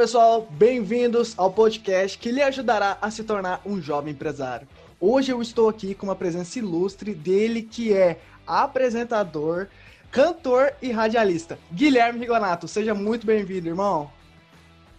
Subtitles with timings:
[0.00, 4.66] pessoal, bem-vindos ao podcast que lhe ajudará a se tornar um jovem empresário.
[4.98, 9.68] Hoje eu estou aqui com uma presença ilustre dele que é apresentador,
[10.10, 11.58] cantor e radialista.
[11.70, 14.10] Guilherme Rigonato, seja muito bem-vindo, irmão.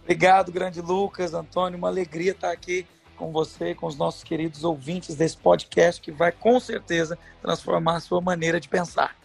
[0.04, 5.16] Obrigado, grande Lucas, Antônio, uma alegria estar aqui com você, com os nossos queridos ouvintes
[5.16, 9.16] desse podcast que vai com certeza transformar a sua maneira de pensar.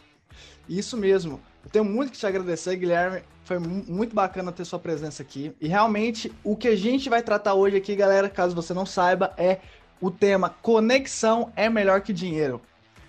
[0.68, 1.40] Isso mesmo.
[1.64, 3.22] Eu tenho muito que te agradecer, Guilherme.
[3.48, 5.56] Foi muito bacana ter sua presença aqui.
[5.62, 9.34] E realmente, o que a gente vai tratar hoje aqui, galera, caso você não saiba,
[9.38, 9.60] é
[10.02, 12.62] o tema Conexão é melhor que dinheiro.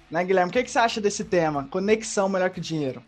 [0.08, 0.50] Né, Guilherme?
[0.50, 1.66] O que, que você acha desse tema?
[1.68, 3.02] Conexão melhor que dinheiro.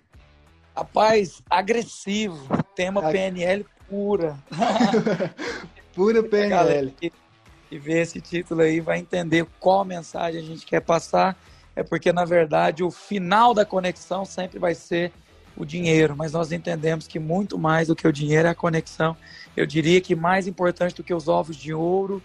[0.77, 2.49] Rapaz, agressivo.
[2.75, 4.37] Tema PNL pura.
[5.95, 6.93] pura PNL.
[7.71, 11.39] E ver esse título aí vai entender qual mensagem a gente quer passar.
[11.77, 15.13] É porque, na verdade, o final da conexão sempre vai ser
[15.57, 19.17] o dinheiro, mas nós entendemos que muito mais do que o dinheiro é a conexão.
[19.57, 22.23] Eu diria que mais importante do que os ovos de ouro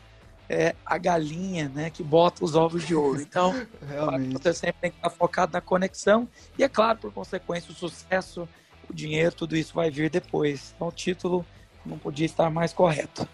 [0.48, 3.22] é a galinha, né, que bota os ovos de ouro.
[3.22, 3.54] Então,
[4.32, 8.48] você sempre tem que estar focado na conexão e, é claro, por consequência, o sucesso,
[8.90, 10.74] o dinheiro, tudo isso vai vir depois.
[10.76, 11.46] Então, o título
[11.86, 13.28] não podia estar mais correto.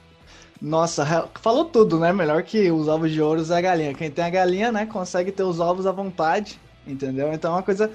[0.61, 2.13] Nossa, falou tudo, né?
[2.13, 3.93] Melhor que os ovos de ouro é a galinha.
[3.95, 7.33] Quem tem a galinha, né, consegue ter os ovos à vontade, entendeu?
[7.33, 7.91] Então é uma coisa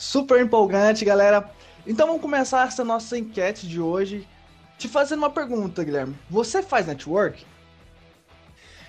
[0.00, 1.52] super empolgante, galera.
[1.86, 4.26] Então vamos começar essa nossa enquete de hoje
[4.78, 6.16] te fazendo uma pergunta, Guilherme.
[6.30, 7.44] Você faz network?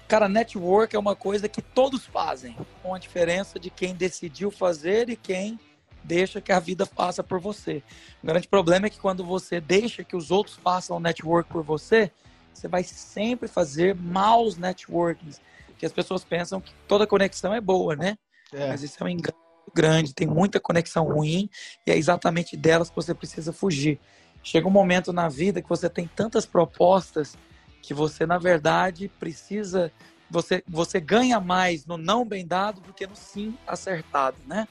[0.07, 5.09] Cara, network é uma coisa que todos fazem, com a diferença de quem decidiu fazer
[5.09, 5.59] e quem
[6.01, 7.83] deixa que a vida faça por você.
[8.23, 11.61] O grande problema é que quando você deixa que os outros façam o network por
[11.61, 12.09] você,
[12.53, 15.41] você vai sempre fazer maus networkings.
[15.67, 18.17] Porque as pessoas pensam que toda conexão é boa, né?
[18.53, 18.69] É.
[18.69, 19.40] Mas isso é um engano
[19.73, 21.49] grande, tem muita conexão ruim
[21.85, 23.99] e é exatamente delas que você precisa fugir.
[24.43, 27.37] Chega um momento na vida que você tem tantas propostas
[27.81, 29.91] que você, na verdade, precisa.
[30.29, 34.67] Você, você ganha mais no não bem dado do que no sim acertado, né?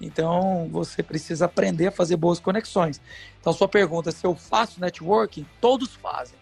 [0.00, 3.00] Então, você precisa aprender a fazer boas conexões.
[3.40, 5.46] Então, sua pergunta, se eu faço networking?
[5.60, 6.38] Todos fazem.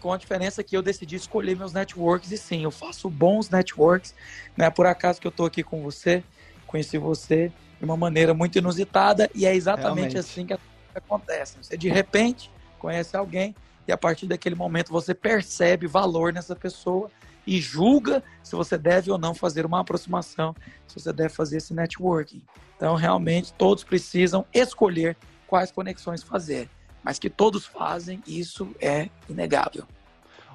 [0.00, 4.14] Com a diferença que eu decidi escolher meus networks e sim, eu faço bons networks.
[4.56, 6.22] Não é por acaso que eu estou aqui com você
[6.70, 10.18] conheci você de uma maneira muito inusitada e é exatamente Realmente.
[10.18, 10.56] assim que
[10.94, 11.56] acontece.
[11.60, 13.54] Você de repente conhece alguém
[13.88, 17.10] e a partir daquele momento você percebe valor nessa pessoa
[17.44, 20.54] e julga se você deve ou não fazer uma aproximação,
[20.86, 22.42] se você deve fazer esse networking.
[22.76, 25.16] Então, realmente, todos precisam escolher
[25.46, 26.68] quais conexões fazer,
[27.02, 29.84] mas que todos fazem, isso é inegável.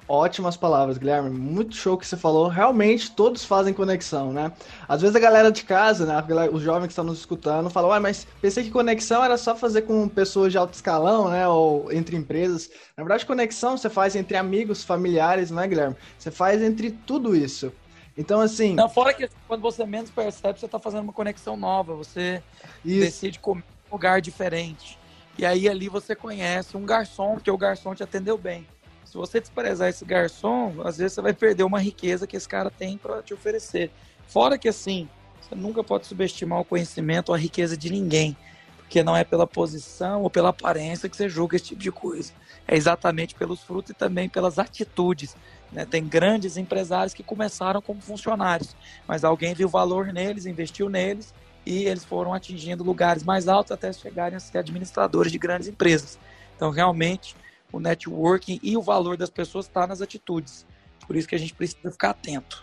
[0.08, 1.30] Ótimas palavras, Guilherme.
[1.30, 2.46] Muito show que você falou.
[2.46, 4.52] Realmente todos fazem conexão, né?
[4.86, 6.48] Às vezes a galera de casa, né?
[6.52, 9.82] Os jovens que estão nos escutando, falam, ué, mas pensei que conexão era só fazer
[9.82, 11.48] com pessoas de alto escalão, né?
[11.48, 12.70] Ou entre empresas.
[12.96, 15.96] Na verdade, conexão você faz entre amigos, familiares, né, Guilherme?
[16.16, 17.72] Você faz entre tudo isso.
[18.16, 18.74] Então, assim.
[18.74, 21.94] Não, fora que quando você menos percebe, você está fazendo uma conexão nova.
[21.96, 22.42] Você
[22.84, 23.00] isso.
[23.00, 24.98] decide comer em um lugar diferente.
[25.36, 28.66] E aí ali você conhece um garçom, porque o garçom te atendeu bem.
[29.06, 32.70] Se você desprezar esse garçom, às vezes você vai perder uma riqueza que esse cara
[32.70, 33.90] tem para te oferecer.
[34.26, 35.08] Fora que assim,
[35.40, 38.36] você nunca pode subestimar o conhecimento ou a riqueza de ninguém,
[38.78, 42.32] porque não é pela posição ou pela aparência que você julga esse tipo de coisa.
[42.66, 45.36] É exatamente pelos frutos e também pelas atitudes.
[45.72, 45.86] Né?
[45.86, 48.74] Tem grandes empresários que começaram como funcionários,
[49.06, 51.32] mas alguém viu valor neles, investiu neles
[51.64, 56.18] e eles foram atingindo lugares mais altos até chegarem a ser administradores de grandes empresas.
[56.56, 57.36] Então, realmente,
[57.76, 60.66] o networking e o valor das pessoas está nas atitudes.
[61.06, 62.62] Por isso que a gente precisa ficar atento.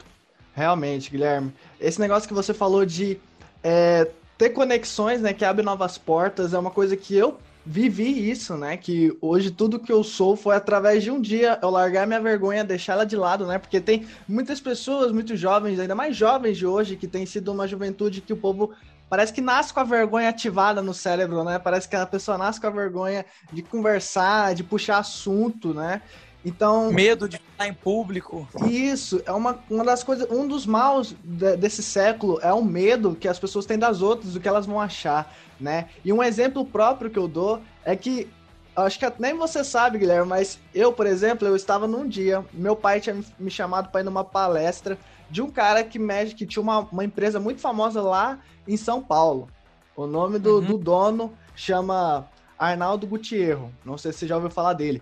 [0.54, 1.54] Realmente, Guilherme.
[1.80, 3.20] Esse negócio que você falou de
[3.64, 8.58] é, ter conexões, né, que abre novas portas, é uma coisa que eu vivi isso,
[8.58, 8.76] né?
[8.76, 12.64] Que hoje tudo que eu sou foi através de um dia eu largar minha vergonha,
[12.64, 13.58] deixar ela de lado, né?
[13.58, 17.68] Porque tem muitas pessoas, muitos jovens, ainda mais jovens de hoje, que tem sido uma
[17.68, 18.72] juventude que o povo
[19.10, 21.60] parece que nasce com a vergonha ativada no cérebro, né?
[21.60, 26.02] Parece que a pessoa nasce com a vergonha de conversar, de puxar assunto, né?
[26.46, 26.92] Então.
[26.92, 28.48] Medo de falar em público.
[28.68, 30.30] Isso, é uma, uma das coisas.
[30.30, 34.34] Um dos maus de, desse século é o medo que as pessoas têm das outras,
[34.34, 35.88] do que elas vão achar, né?
[36.04, 38.30] E um exemplo próprio que eu dou é que.
[38.76, 42.76] Acho que nem você sabe, Guilherme, mas eu, por exemplo, eu estava num dia, meu
[42.76, 44.98] pai tinha me chamado para ir numa palestra
[45.34, 49.02] de um cara que mexe, que tinha uma, uma empresa muito famosa lá em São
[49.02, 49.50] Paulo.
[49.96, 50.66] O nome do, uhum.
[50.66, 53.74] do dono chama Arnaldo Gutierro.
[53.84, 55.02] Não sei se você já ouviu falar dele.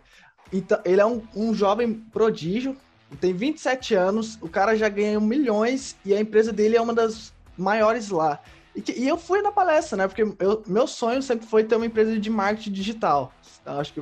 [0.51, 2.77] Então, ele é um, um jovem prodígio,
[3.19, 7.33] tem 27 anos, o cara já ganha milhões e a empresa dele é uma das
[7.57, 8.39] maiores lá.
[8.73, 10.07] E, que, e eu fui na palestra, né?
[10.07, 13.33] Porque eu, meu sonho sempre foi ter uma empresa de marketing digital.
[13.65, 14.01] Acho que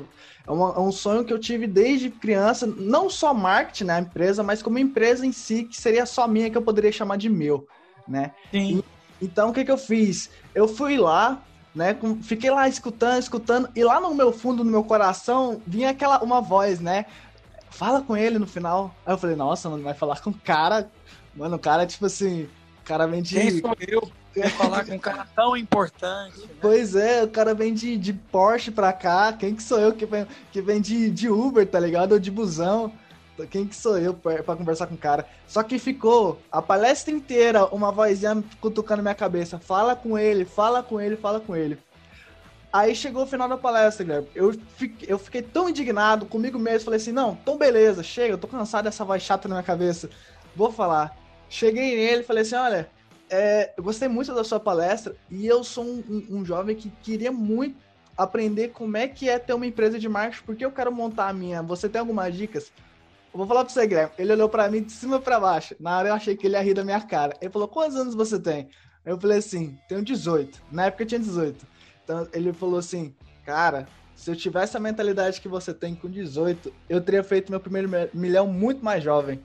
[0.50, 4.00] é, uma, é, um sonho que eu tive desde criança, não só marketing, né, a
[4.00, 7.30] empresa, mas como empresa em si, que seria só minha, que eu poderia chamar de
[7.30, 7.68] meu,
[8.08, 8.32] né?
[8.52, 8.80] Sim.
[9.22, 10.32] E, então, o que que eu fiz?
[10.56, 11.42] Eu fui lá,
[11.76, 15.92] né, com, fiquei lá escutando, escutando, e lá no meu fundo, no meu coração, vinha
[15.92, 17.06] aquela, uma voz, né?
[17.70, 18.94] Fala com ele no final.
[19.06, 20.90] Aí eu falei, nossa, mano, vai falar com o cara.
[21.36, 22.50] Mano, o cara, tipo assim,
[22.90, 23.36] cara vem de.
[23.36, 24.12] Quem sou eu?
[24.36, 26.40] Ia falar com um cara tão importante.
[26.40, 26.48] Né?
[26.60, 29.32] Pois é, o cara vem de, de Porsche pra cá.
[29.32, 32.14] Quem que sou eu que vem, que vem de, de Uber, tá ligado?
[32.14, 32.92] Ou de busão.
[33.50, 35.26] Quem que sou eu pra, pra, conversar com o cara?
[35.48, 39.60] Só que ficou a palestra inteira uma vozinha cutucando minha cabeça.
[39.60, 41.78] Fala com ele, fala com ele, fala com ele.
[42.72, 44.28] Aí chegou o final da palestra, Guilherme.
[44.36, 46.86] Eu fiquei, eu fiquei tão indignado comigo mesmo.
[46.86, 50.10] Falei assim: não, então beleza, chega, eu tô cansado dessa voz chata na minha cabeça.
[50.56, 51.16] Vou falar.
[51.50, 52.90] Cheguei nele falei assim: olha,
[53.30, 56.90] é, eu gostei muito da sua palestra e eu sou um, um, um, jovem que
[57.02, 57.78] queria muito
[58.18, 61.34] aprender como é que é ter uma empresa de marketing, porque eu quero montar a
[61.34, 61.62] minha.
[61.64, 62.72] Você tem algumas dicas?
[63.34, 64.12] Eu vou falar pra você, Guilherme.
[64.18, 65.76] Ele olhou para mim de cima para baixo.
[65.80, 67.36] Na hora eu achei que ele ia rir da minha cara.
[67.42, 68.70] Ele falou: Quantos anos você tem?
[69.04, 70.62] Eu falei assim: Tenho 18.
[70.72, 71.66] Na época eu tinha 18.
[72.04, 73.16] Então ele falou assim:
[73.46, 77.60] Cara, se eu tivesse a mentalidade que você tem com 18, eu teria feito meu
[77.60, 79.40] primeiro milhão muito mais jovem.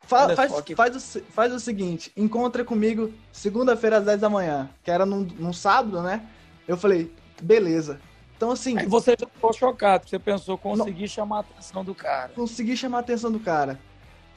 [0.00, 4.90] Fa faz, faz, o, faz o seguinte, encontra comigo segunda-feira às 10 da manhã, que
[4.90, 6.26] era num, num sábado, né?
[6.66, 7.12] Eu falei,
[7.42, 8.00] beleza.
[8.36, 8.78] Então, assim.
[8.78, 12.32] Aí você já ficou chocado, você pensou, consegui não, chamar a atenção do cara.
[12.34, 13.78] Consegui chamar a atenção do cara.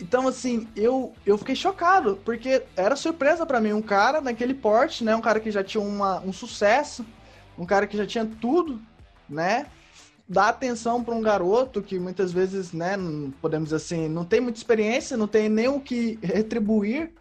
[0.02, 3.74] Então, assim, eu, eu fiquei chocado, porque era surpresa para mim.
[3.74, 5.16] Um cara naquele porte, né?
[5.16, 7.06] Um cara que já tinha uma, um sucesso,
[7.56, 8.82] um cara que já tinha tudo,
[9.30, 9.68] né?
[10.32, 12.96] Dar atenção para um garoto que muitas vezes, né,
[13.42, 17.12] podemos dizer assim, não tem muita experiência, não tem nem o que retribuir,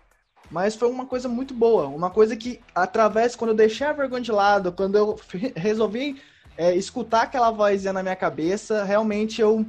[0.49, 4.23] mas foi uma coisa muito boa, uma coisa que através quando eu deixei a vergonha
[4.23, 5.19] de lado, quando eu
[5.57, 6.23] resolvi
[6.57, 9.67] é, escutar aquela vozinha na minha cabeça, realmente eu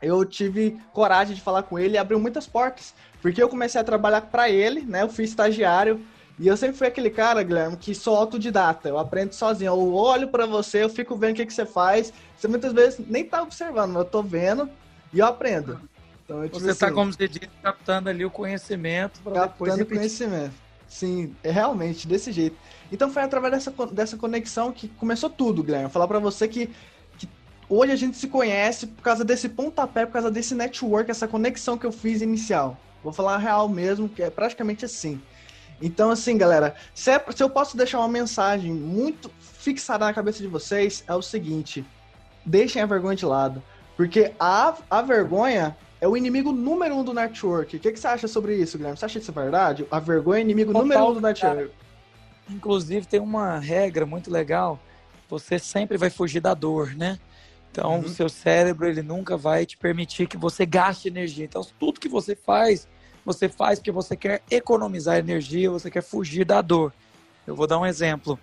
[0.00, 3.84] eu tive coragem de falar com ele e abriu muitas portas, porque eu comecei a
[3.84, 5.02] trabalhar para ele, né?
[5.02, 6.00] Eu fui estagiário,
[6.38, 8.88] e eu sempre fui aquele cara, Guilherme, que sou autodidata.
[8.88, 9.70] Eu aprendo sozinho.
[9.70, 12.12] Eu olho para você, eu fico vendo o que, que você faz.
[12.36, 14.68] Você muitas vezes nem tá observando, mas eu tô vendo
[15.14, 15.80] e eu aprendo.
[16.24, 19.96] Então, eu, você está, assim, como você disse, captando ali o conhecimento para depois repetir.
[19.96, 20.52] conhecimento.
[20.86, 22.56] Sim, é realmente desse jeito.
[22.92, 25.90] Então foi através dessa, dessa conexão que começou tudo, Guilherme.
[25.90, 26.70] Falar para você que,
[27.18, 27.28] que
[27.68, 31.78] hoje a gente se conhece por causa desse pontapé, por causa desse network, essa conexão
[31.78, 32.76] que eu fiz inicial.
[33.02, 35.20] Vou falar real mesmo, que é praticamente assim.
[35.80, 40.38] Então, assim, galera, se, é, se eu posso deixar uma mensagem muito fixada na cabeça
[40.38, 41.84] de vocês, é o seguinte:
[42.44, 43.62] deixem a vergonha de lado.
[43.96, 47.76] Porque a, a vergonha é o inimigo número um do network.
[47.76, 48.98] O que, que você acha sobre isso, Guilherme?
[48.98, 49.86] Você acha isso verdade?
[49.90, 51.56] A vergonha é o inimigo Total, número um do network.
[51.56, 51.70] Cara.
[52.48, 54.78] Inclusive, tem uma regra muito legal.
[55.28, 57.18] Você sempre vai fugir da dor, né?
[57.70, 58.00] Então, uhum.
[58.00, 61.44] o seu cérebro, ele nunca vai te permitir que você gaste energia.
[61.44, 62.86] Então, tudo que você faz,
[63.26, 66.94] você faz porque você quer economizar energia, você quer fugir da dor.
[67.44, 68.38] Eu vou dar um exemplo.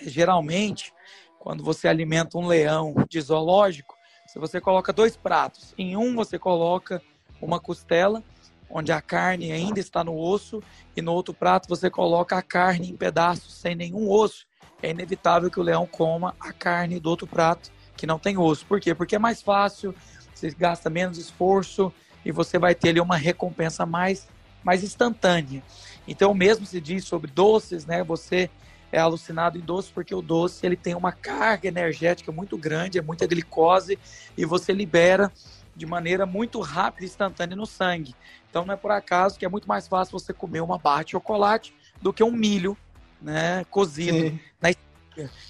[0.00, 0.94] Geralmente,
[1.40, 6.38] quando você alimenta um leão de zoológico, se você coloca dois pratos, em um você
[6.38, 7.02] coloca
[7.42, 8.22] uma costela,
[8.70, 10.62] onde a carne ainda está no osso,
[10.96, 14.46] e no outro prato você coloca a carne em pedaços sem nenhum osso.
[14.80, 18.64] É inevitável que o leão coma a carne do outro prato que não tem osso.
[18.64, 18.94] Por quê?
[18.94, 19.92] Porque é mais fácil,
[20.32, 21.92] você gasta menos esforço,
[22.24, 24.28] e você vai ter ali uma recompensa mais,
[24.62, 25.62] mais instantânea.
[26.06, 28.02] Então, mesmo se diz sobre doces, né?
[28.04, 28.50] Você
[28.90, 33.02] é alucinado em doce porque o doce ele tem uma carga energética muito grande, é
[33.02, 33.98] muita glicose
[34.36, 35.30] e você libera
[35.76, 38.14] de maneira muito rápida e instantânea no sangue.
[38.48, 41.12] Então não é por acaso que é muito mais fácil você comer uma barra de
[41.12, 42.76] chocolate do que um milho,
[43.20, 44.70] né, cozido na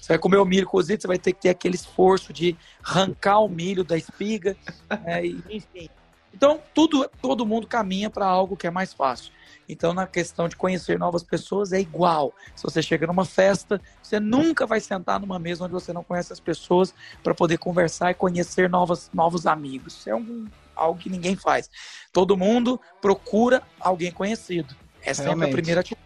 [0.01, 3.39] você vai comer o milho cozido, você vai ter que ter aquele esforço de arrancar
[3.39, 4.57] o milho da espiga,
[5.05, 5.87] né, e, enfim.
[6.33, 9.31] Então, tudo, todo mundo caminha para algo que é mais fácil.
[9.67, 12.33] Então, na questão de conhecer novas pessoas, é igual.
[12.55, 16.33] Se você chega numa festa, você nunca vai sentar numa mesa onde você não conhece
[16.33, 16.93] as pessoas
[17.23, 20.07] para poder conversar e conhecer novas, novos amigos.
[20.07, 21.69] É um, algo que ninguém faz.
[22.11, 24.75] Todo mundo procura alguém conhecido.
[25.03, 25.49] Essa Realmente.
[25.49, 26.01] é a primeira atitude.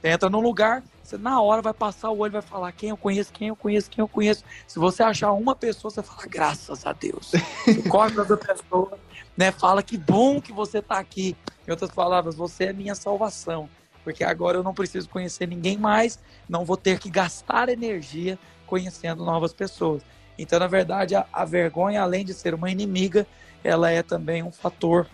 [0.00, 2.96] Você entra num lugar, você na hora vai passar o olho, vai falar quem eu
[2.96, 4.44] conheço, quem eu conheço, quem eu conheço.
[4.66, 7.32] Se você achar uma pessoa, você fala graças a Deus.
[7.64, 8.98] Você corre para essa pessoa,
[9.36, 9.50] né?
[9.50, 11.36] Fala que bom que você está aqui.
[11.66, 13.68] Em outras palavras, você é minha salvação.
[14.02, 16.18] Porque agora eu não preciso conhecer ninguém mais,
[16.48, 20.02] não vou ter que gastar energia conhecendo novas pessoas.
[20.38, 23.26] Então, na verdade, a, a vergonha, além de ser uma inimiga,
[23.62, 25.06] ela é também um fator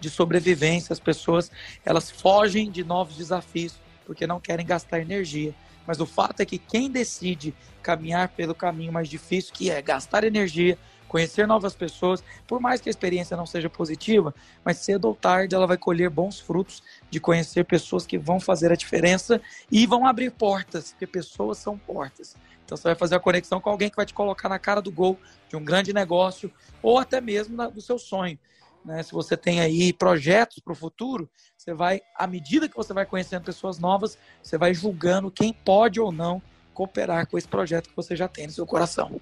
[0.00, 0.92] de sobrevivência.
[0.92, 1.50] As pessoas,
[1.84, 5.54] elas fogem de novos desafios porque não querem gastar energia.
[5.86, 10.24] Mas o fato é que quem decide caminhar pelo caminho mais difícil, que é gastar
[10.24, 10.78] energia,
[11.14, 15.54] conhecer novas pessoas, por mais que a experiência não seja positiva, mas cedo ou tarde
[15.54, 19.40] ela vai colher bons frutos de conhecer pessoas que vão fazer a diferença
[19.70, 22.34] e vão abrir portas, porque pessoas são portas.
[22.64, 24.90] Então você vai fazer a conexão com alguém que vai te colocar na cara do
[24.90, 25.16] gol
[25.48, 26.50] de um grande negócio
[26.82, 28.36] ou até mesmo do seu sonho.
[28.84, 29.00] Né?
[29.04, 33.06] Se você tem aí projetos para o futuro, você vai, à medida que você vai
[33.06, 36.42] conhecendo pessoas novas, você vai julgando quem pode ou não
[36.72, 39.20] cooperar com esse projeto que você já tem no seu coração.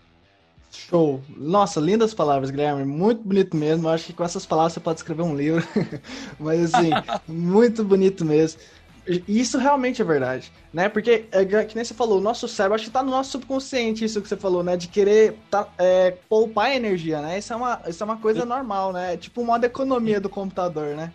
[0.73, 1.21] Show!
[1.37, 2.85] Nossa, lindas palavras, Guilherme.
[2.85, 3.87] Muito bonito mesmo.
[3.87, 5.67] Eu acho que com essas palavras você pode escrever um livro.
[6.41, 6.91] Mas assim,
[7.29, 8.59] muito bonito mesmo.
[9.26, 10.88] Isso realmente é verdade, né?
[10.88, 14.05] Porque, é, que nem você falou, o nosso cérebro, acho que tá no nosso subconsciente
[14.05, 14.76] isso que você falou, né?
[14.76, 17.37] De querer tá, é, poupar energia, né?
[17.37, 19.14] Isso é, uma, isso é uma coisa normal, né?
[19.14, 21.12] É tipo uma modo economia do computador, né?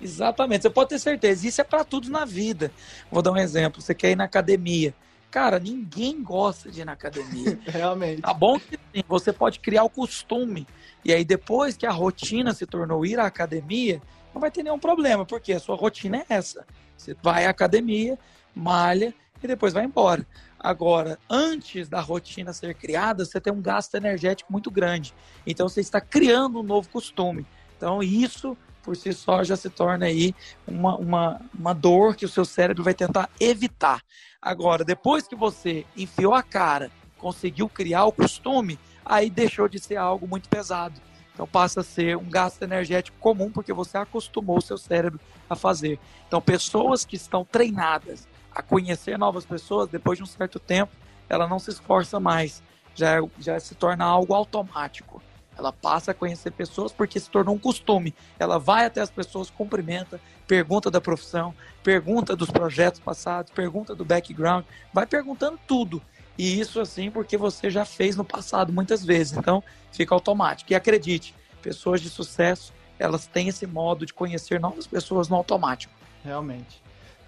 [0.00, 1.46] Exatamente, você pode ter certeza.
[1.46, 2.72] Isso é para tudo na vida.
[3.10, 3.80] Vou dar um exemplo.
[3.80, 4.92] Você quer ir na academia.
[5.32, 7.58] Cara, ninguém gosta de ir na academia.
[7.64, 8.20] Realmente.
[8.20, 10.66] Tá bom que sim, você pode criar o costume.
[11.02, 14.00] E aí, depois que a rotina se tornou ir à academia,
[14.34, 16.66] não vai ter nenhum problema, porque a sua rotina é essa.
[16.98, 18.18] Você vai à academia,
[18.54, 20.26] malha e depois vai embora.
[20.60, 25.14] Agora, antes da rotina ser criada, você tem um gasto energético muito grande.
[25.46, 27.46] Então, você está criando um novo costume.
[27.74, 30.34] Então, isso por si só já se torna aí
[30.66, 34.02] uma, uma, uma dor que o seu cérebro vai tentar evitar.
[34.42, 39.96] Agora, depois que você enfiou a cara, conseguiu criar o costume, aí deixou de ser
[39.96, 41.00] algo muito pesado.
[41.32, 45.54] Então passa a ser um gasto energético comum porque você acostumou o seu cérebro a
[45.54, 46.00] fazer.
[46.26, 50.92] Então pessoas que estão treinadas a conhecer novas pessoas, depois de um certo tempo,
[51.28, 52.62] ela não se esforça mais,
[52.96, 55.22] já, já se torna algo automático.
[55.56, 58.14] Ela passa a conhecer pessoas porque se tornou um costume.
[58.38, 64.04] Ela vai até as pessoas, cumprimenta, pergunta da profissão, pergunta dos projetos passados, pergunta do
[64.04, 66.02] background, vai perguntando tudo.
[66.38, 69.36] E isso assim porque você já fez no passado muitas vezes.
[69.36, 70.72] Então fica automático.
[70.72, 75.92] E acredite, pessoas de sucesso, elas têm esse modo de conhecer novas pessoas no automático.
[76.24, 76.82] Realmente.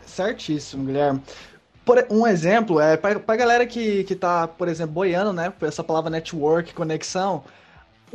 [0.07, 1.23] Certíssimo, Guilherme.
[1.85, 5.53] Por, um exemplo é para a galera que, que tá, por exemplo, boiando, né?
[5.61, 7.45] Essa palavra network, conexão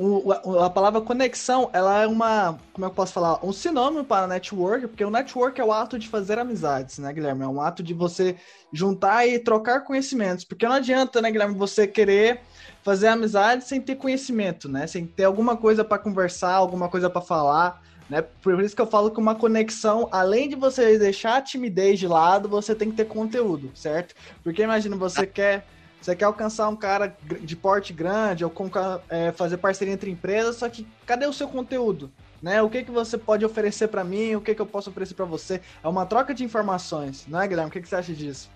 [0.02, 3.46] o, a palavra conexão, ela é uma, como é que eu posso falar?
[3.46, 7.44] Um sinônimo para network, porque o network é o ato de fazer amizades, né, Guilherme?
[7.44, 8.38] É um ato de você
[8.72, 10.46] juntar e trocar conhecimentos.
[10.46, 12.40] Porque não adianta, né, Guilherme, você querer
[12.82, 14.88] fazer amizade sem ter conhecimento, né?
[14.88, 18.22] Sem ter alguma coisa para conversar, alguma coisa para falar, né?
[18.22, 22.08] Por isso que eu falo que uma conexão, além de você deixar a timidez de
[22.08, 24.16] lado, você tem que ter conteúdo, certo?
[24.46, 25.66] Porque imagina, você quer
[26.02, 28.70] você quer alcançar um cara de porte grande ou com,
[29.10, 32.12] é, fazer parceria entre empresas, só que cadê o seu conteúdo?
[32.42, 32.62] Né?
[32.62, 34.36] O que, que você pode oferecer para mim?
[34.36, 35.62] O que, que eu posso oferecer para você?
[35.84, 37.70] É uma troca de informações, não é, Guilherme?
[37.70, 38.50] O que, que você acha disso?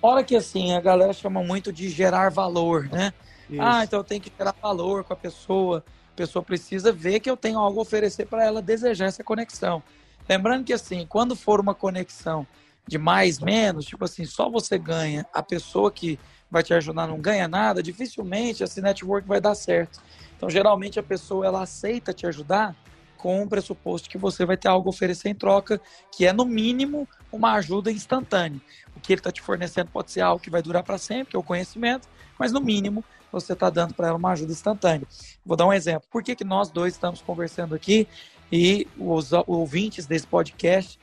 [0.00, 3.14] Fora que assim, a galera chama muito de gerar valor, né?
[3.48, 3.62] Isso.
[3.62, 5.82] Ah, então eu tenho que gerar valor com a pessoa.
[6.12, 9.82] A pessoa precisa ver que eu tenho algo a oferecer para ela desejar essa conexão.
[10.28, 12.46] Lembrando que assim, quando for uma conexão
[12.86, 16.18] de mais menos, tipo assim, só você ganha, a pessoa que
[16.50, 20.00] vai te ajudar não ganha nada, dificilmente esse network vai dar certo.
[20.36, 22.76] Então, geralmente a pessoa ela aceita te ajudar
[23.16, 25.80] com o pressuposto que você vai ter algo a oferecer em troca,
[26.12, 28.60] que é no mínimo uma ajuda instantânea.
[28.94, 31.36] O que ele está te fornecendo pode ser algo que vai durar para sempre, que
[31.36, 32.06] é o conhecimento,
[32.38, 35.06] mas no mínimo você está dando para ela uma ajuda instantânea.
[35.44, 36.06] Vou dar um exemplo.
[36.10, 38.06] Por que, que nós dois estamos conversando aqui
[38.52, 41.00] e os ouvintes desse podcast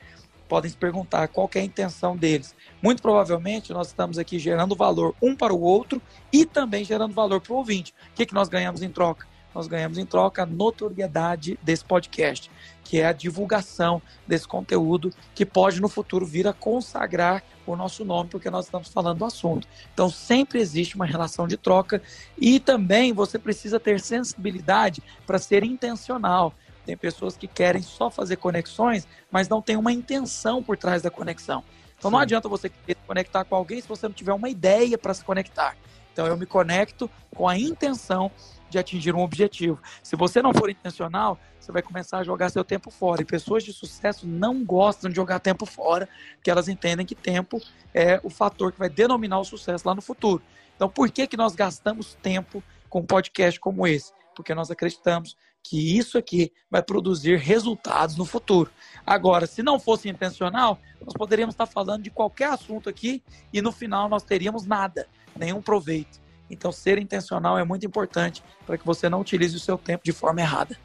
[0.48, 2.54] podem se perguntar qual é a intenção deles.
[2.82, 7.40] Muito provavelmente nós estamos aqui gerando valor um para o outro e também gerando valor
[7.40, 7.94] para o ouvinte.
[8.10, 9.24] O que, que nós ganhamos em troca?
[9.54, 12.50] Nós ganhamos em troca a notoriedade desse podcast,
[12.82, 18.04] que é a divulgação desse conteúdo que pode no futuro vir a consagrar o nosso
[18.04, 19.68] nome, porque nós estamos falando do assunto.
[19.94, 22.02] Então sempre existe uma relação de troca
[22.36, 26.52] e também você precisa ter sensibilidade para ser intencional.
[26.84, 31.10] Tem pessoas que querem só fazer conexões, mas não tem uma intenção por trás da
[31.10, 31.62] conexão.
[32.02, 32.16] Então Sim.
[32.16, 35.24] não adianta você querer conectar com alguém se você não tiver uma ideia para se
[35.24, 35.76] conectar.
[36.12, 38.28] Então eu me conecto com a intenção
[38.68, 39.78] de atingir um objetivo.
[40.02, 43.22] Se você não for intencional, você vai começar a jogar seu tempo fora.
[43.22, 47.60] E pessoas de sucesso não gostam de jogar tempo fora, porque elas entendem que tempo
[47.94, 50.42] é o fator que vai denominar o sucesso lá no futuro.
[50.74, 54.12] Então, por que, que nós gastamos tempo com um podcast como esse?
[54.34, 58.70] Porque nós acreditamos que isso aqui vai produzir resultados no futuro.
[59.06, 63.72] Agora, se não fosse intencional, nós poderíamos estar falando de qualquer assunto aqui e no
[63.72, 66.20] final nós teríamos nada, nenhum proveito.
[66.50, 70.12] Então, ser intencional é muito importante para que você não utilize o seu tempo de
[70.12, 70.76] forma errada.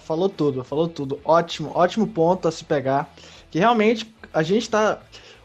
[0.00, 1.18] Falou tudo, falou tudo.
[1.24, 3.12] Ótimo, ótimo ponto a se pegar.
[3.50, 5.00] Que realmente a gente está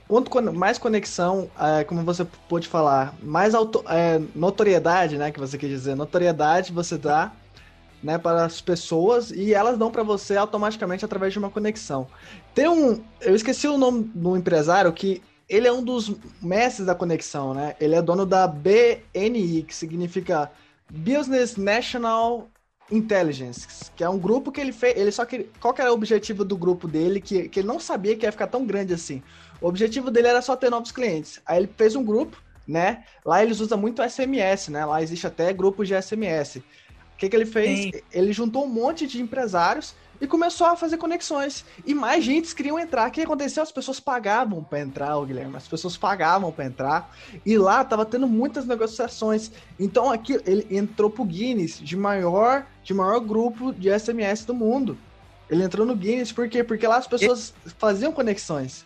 [0.08, 5.58] quanto mais conexão, é, como você pode falar, mais auto, é, notoriedade, né, que você
[5.58, 7.32] quer dizer, notoriedade você dá,
[8.01, 12.08] né, para as pessoas e elas dão para você automaticamente através de uma conexão.
[12.54, 16.94] Tem um, eu esqueci o nome do empresário que ele é um dos mestres da
[16.94, 17.75] conexão, né?
[17.80, 20.51] Ele é dono da BNI, que significa
[20.92, 22.50] Business National
[22.92, 24.98] Intelligence, que é um grupo que ele fez.
[24.98, 27.22] Ele só que qual que era o objetivo do grupo dele?
[27.22, 29.24] Que, que ele não sabia que ia ficar tão grande assim.
[29.62, 31.42] O objetivo dele era só ter novos clientes.
[31.46, 32.38] Aí ele fez um grupo,
[32.68, 33.04] né?
[33.25, 34.86] Lá eles usam muito SMS, né?
[34.86, 36.62] Lá existe até grupos de SMS.
[37.17, 37.79] O que, que ele fez?
[37.79, 37.91] Sim.
[38.13, 41.65] Ele juntou um monte de empresários e começou a fazer conexões.
[41.83, 43.09] E mais gente queriam entrar.
[43.09, 43.63] O que aconteceu?
[43.63, 45.55] As pessoas pagavam para entrar, Guilherme.
[45.57, 47.17] As pessoas pagavam para entrar.
[47.43, 49.50] E lá tava tendo muitas negociações.
[49.79, 54.95] Então aqui ele entrou pro Guinness de maior, de maior grupo de SMS do mundo.
[55.50, 56.63] Ele entrou no Guinness por quê?
[56.63, 58.86] Porque lá as pessoas faziam conexões.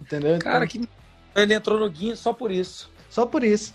[0.00, 0.38] Entendeu?
[0.38, 0.82] Cara, então...
[0.82, 0.88] que
[1.34, 2.88] ele entrou no Guinness só por isso.
[3.10, 3.74] Só por isso.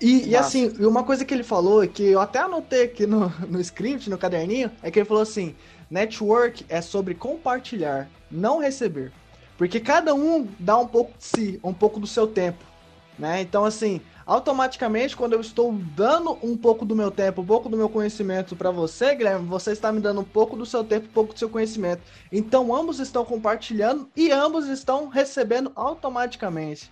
[0.00, 3.60] E, e, assim, uma coisa que ele falou, que eu até anotei aqui no, no
[3.60, 5.54] script, no caderninho, é que ele falou assim:
[5.90, 9.12] network é sobre compartilhar, não receber.
[9.56, 12.62] Porque cada um dá um pouco de si, um pouco do seu tempo.
[13.18, 13.40] Né?
[13.40, 17.76] Então, assim, automaticamente, quando eu estou dando um pouco do meu tempo, um pouco do
[17.76, 21.12] meu conhecimento para você, Guilherme, você está me dando um pouco do seu tempo, um
[21.12, 22.02] pouco do seu conhecimento.
[22.30, 26.90] Então, ambos estão compartilhando e ambos estão recebendo automaticamente.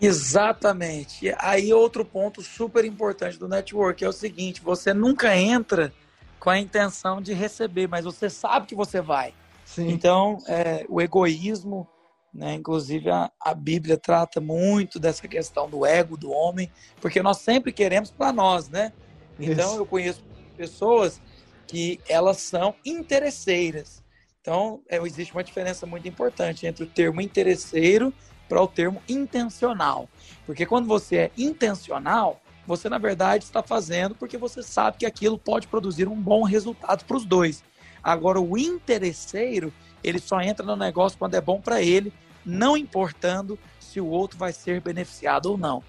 [0.00, 1.34] Exatamente.
[1.38, 5.92] Aí outro ponto super importante do network é o seguinte: você nunca entra
[6.38, 9.34] com a intenção de receber, mas você sabe que você vai.
[9.64, 9.88] Sim.
[9.88, 11.88] Então, é, o egoísmo,
[12.32, 17.38] né, inclusive a, a Bíblia trata muito dessa questão do ego do homem, porque nós
[17.38, 18.92] sempre queremos para nós, né?
[19.40, 19.76] Então, Isso.
[19.78, 20.22] eu conheço
[20.56, 21.20] pessoas
[21.66, 24.02] que elas são interesseiras.
[24.40, 28.14] Então, é, existe uma diferença muito importante entre o termo interesseiro
[28.48, 30.08] para o termo intencional.
[30.44, 35.38] Porque quando você é intencional, você na verdade está fazendo porque você sabe que aquilo
[35.38, 37.62] pode produzir um bom resultado para os dois.
[38.02, 42.12] Agora, o interesseiro, ele só entra no negócio quando é bom para ele,
[42.44, 45.82] não importando se o outro vai ser beneficiado ou não.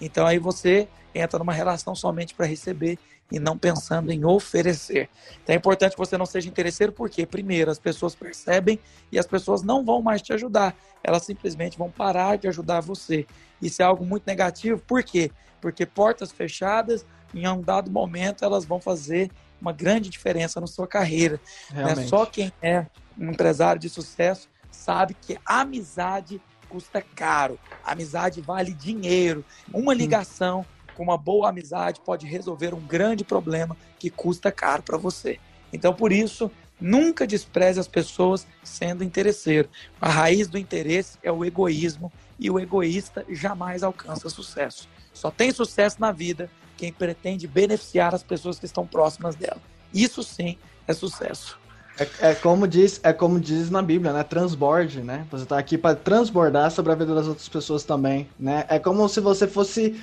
[0.00, 2.98] Então aí você entra numa relação somente para receber
[3.30, 5.08] e não pensando em oferecer.
[5.42, 8.78] Então é importante que você não seja interesseiro, porque, primeiro, as pessoas percebem
[9.10, 10.76] e as pessoas não vão mais te ajudar.
[11.02, 13.26] Elas simplesmente vão parar de ajudar você.
[13.60, 15.30] Isso é algo muito negativo, por quê?
[15.60, 19.30] Porque portas fechadas, em um dado momento, elas vão fazer
[19.60, 21.40] uma grande diferença na sua carreira.
[21.70, 21.94] Né?
[22.06, 22.86] Só quem é
[23.18, 29.44] um empresário de sucesso sabe que amizade custa caro, amizade vale dinheiro.
[29.72, 34.98] Uma ligação com uma boa amizade pode resolver um grande problema que custa caro para
[34.98, 35.38] você.
[35.72, 36.50] Então, por isso,
[36.80, 39.68] nunca despreze as pessoas sendo interesseiro.
[40.00, 44.88] A raiz do interesse é o egoísmo e o egoísta jamais alcança sucesso.
[45.12, 49.60] Só tem sucesso na vida quem pretende beneficiar as pessoas que estão próximas dela.
[49.94, 51.58] Isso sim é sucesso.
[51.98, 54.22] É, é, como diz, é como diz na Bíblia, né?
[54.22, 55.26] Transborde, né?
[55.30, 58.64] Você está aqui para transbordar sobre a vida das outras pessoas também, né?
[58.68, 60.00] É como se você fosse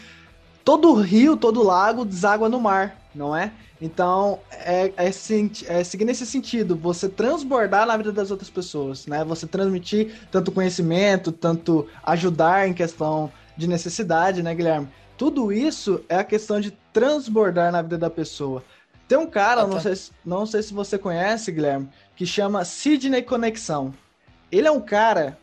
[0.69, 3.51] todo rio, todo lago deságua no mar, não é?
[3.81, 9.25] Então, é, é, é, seguir nesse sentido, você transbordar na vida das outras pessoas, né?
[9.25, 14.87] Você transmitir tanto conhecimento, tanto ajudar em questão de necessidade, né, Guilherme?
[15.17, 18.63] Tudo isso é a questão de transbordar na vida da pessoa.
[19.07, 23.91] Tem um cara, não, sei, não sei se você conhece, Guilherme, que chama Sidney Conexão.
[24.51, 25.35] Ele é um cara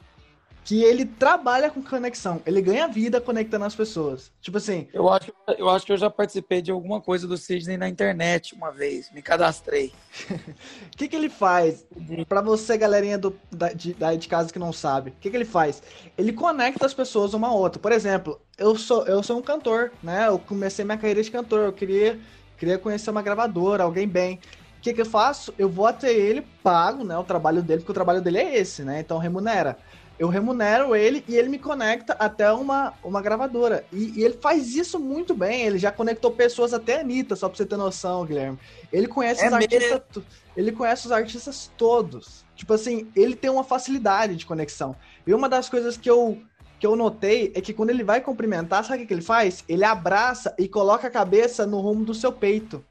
[0.66, 4.32] que ele trabalha com conexão, ele ganha vida conectando as pessoas.
[4.40, 4.88] Tipo assim.
[4.92, 8.52] Eu acho, eu acho que eu já participei de alguma coisa do Sidney na internet
[8.52, 9.92] uma vez, me cadastrei.
[10.92, 11.86] O que, que ele faz?
[12.26, 15.36] Para você, galerinha do, da, de, daí de casa que não sabe, o que, que
[15.36, 15.82] ele faz?
[16.16, 17.78] Ele conecta as pessoas uma a outra.
[17.78, 20.26] Por exemplo, eu sou, eu sou um cantor, né?
[20.26, 22.18] Eu comecei minha carreira de cantor, eu queria,
[22.56, 24.40] queria conhecer uma gravadora, alguém bem.
[24.78, 25.54] O que, que eu faço?
[25.58, 28.82] Eu vou até ele, pago né, o trabalho dele, porque o trabalho dele é esse,
[28.82, 29.00] né?
[29.00, 29.76] Então remunera
[30.18, 33.84] eu remunero ele e ele me conecta até uma, uma gravadora.
[33.92, 35.62] E, e, ele faz isso muito bem.
[35.62, 38.58] Ele já conectou pessoas até a Anitta, só pra você ter noção, Guilherme.
[38.92, 40.24] Ele conhece é os artistas.
[40.56, 42.44] Ele conhece os artistas todos.
[42.54, 44.96] Tipo assim, ele tem uma facilidade de conexão.
[45.26, 46.40] E uma das coisas que eu,
[46.80, 49.62] que eu notei é que quando ele vai cumprimentar, sabe o que ele faz?
[49.68, 52.82] Ele abraça e coloca a cabeça no rumo do seu peito.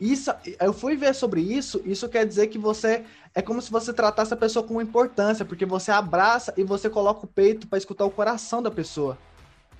[0.00, 3.92] Isso, eu fui ver sobre isso, isso quer dizer que você é como se você
[3.92, 8.04] tratasse a pessoa com importância, porque você abraça e você coloca o peito para escutar
[8.04, 9.18] o coração da pessoa.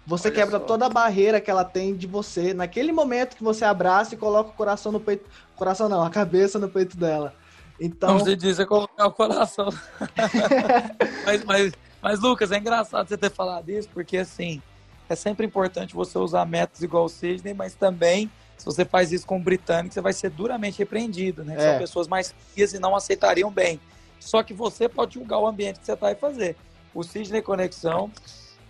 [0.06, 0.64] Você Olha quebra só.
[0.64, 4.50] toda a barreira que ela tem de você naquele momento que você abraça e coloca
[4.50, 7.34] o coração no peito, coração não, a cabeça no peito dela.
[7.80, 9.68] Então, Como você diz, é colocar o coração.
[11.24, 14.62] mas, mas, Mas, Lucas, é engraçado você ter falado isso, porque assim,
[15.08, 19.24] é sempre importante você usar métodos igual o Sidney, mas também, se você faz isso
[19.24, 21.54] com o britânico, você vai ser duramente repreendido, né?
[21.56, 21.60] É.
[21.60, 23.80] São pessoas mais frias e não aceitariam bem.
[24.18, 26.56] Só que você pode julgar o ambiente que você está aí fazer.
[26.92, 28.10] O Sidney Conexão,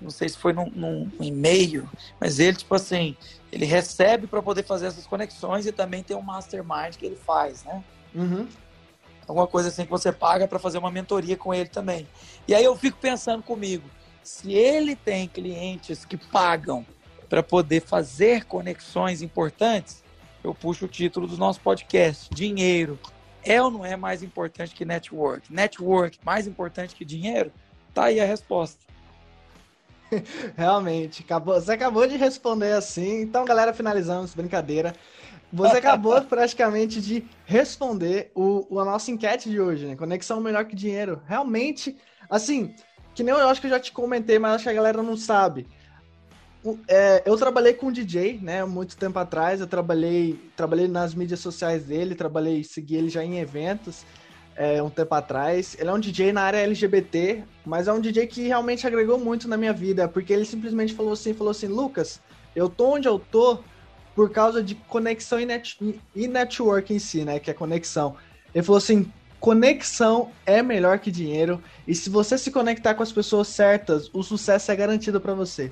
[0.00, 1.88] não sei se foi num, num e-mail,
[2.20, 3.16] mas ele, tipo assim,
[3.50, 7.64] ele recebe para poder fazer essas conexões e também tem um mastermind que ele faz,
[7.64, 7.82] né?
[8.14, 8.46] Uhum.
[9.26, 12.06] Alguma coisa assim que você paga para fazer uma mentoria com ele também.
[12.46, 13.88] E aí eu fico pensando comigo,
[14.22, 16.84] se ele tem clientes que pagam
[17.28, 20.02] para poder fazer conexões importantes,
[20.42, 22.98] eu puxo o título do nosso podcast: Dinheiro
[23.44, 25.52] é ou não é mais importante que network?
[25.52, 27.52] Network mais importante que dinheiro?
[27.94, 28.78] Tá aí a resposta.
[30.56, 33.22] Realmente, acabou, você acabou de responder assim.
[33.22, 34.94] Então, galera, finalizamos, brincadeira.
[35.52, 39.96] Você acabou praticamente de responder o, a nossa enquete de hoje, né?
[39.96, 41.22] Conexão melhor que dinheiro.
[41.26, 41.96] Realmente,
[42.28, 42.74] assim,
[43.14, 45.16] que nem eu acho que eu já te comentei, mas acho que a galera não
[45.16, 45.66] sabe.
[46.88, 49.60] É, eu trabalhei com DJ, né, muito tempo atrás.
[49.60, 54.04] Eu trabalhei, trabalhei nas mídias sociais dele, trabalhei, segui ele já em eventos
[54.56, 55.76] é, um tempo atrás.
[55.78, 59.48] Ele é um DJ na área LGBT, mas é um DJ que realmente agregou muito
[59.48, 62.20] na minha vida, porque ele simplesmente falou assim, falou assim, Lucas,
[62.54, 63.60] eu tô onde eu tô
[64.14, 65.78] por causa de conexão e, net,
[66.14, 68.16] e network em si, né, que é conexão.
[68.52, 73.12] Ele falou assim, Conexão é melhor que dinheiro e se você se conectar com as
[73.12, 75.70] pessoas certas, o sucesso é garantido para você.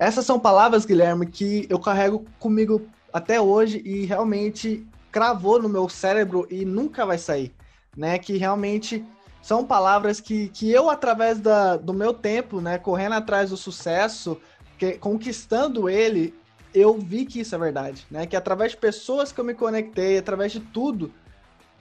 [0.00, 5.90] Essas são palavras, Guilherme, que eu carrego comigo até hoje e realmente cravou no meu
[5.90, 7.52] cérebro e nunca vai sair,
[7.94, 8.18] né?
[8.18, 9.04] Que realmente
[9.42, 14.40] são palavras que, que eu, através da, do meu tempo, né, correndo atrás do sucesso,
[14.78, 16.34] que, conquistando ele,
[16.72, 18.24] eu vi que isso é verdade, né?
[18.24, 21.12] Que através de pessoas que eu me conectei, através de tudo,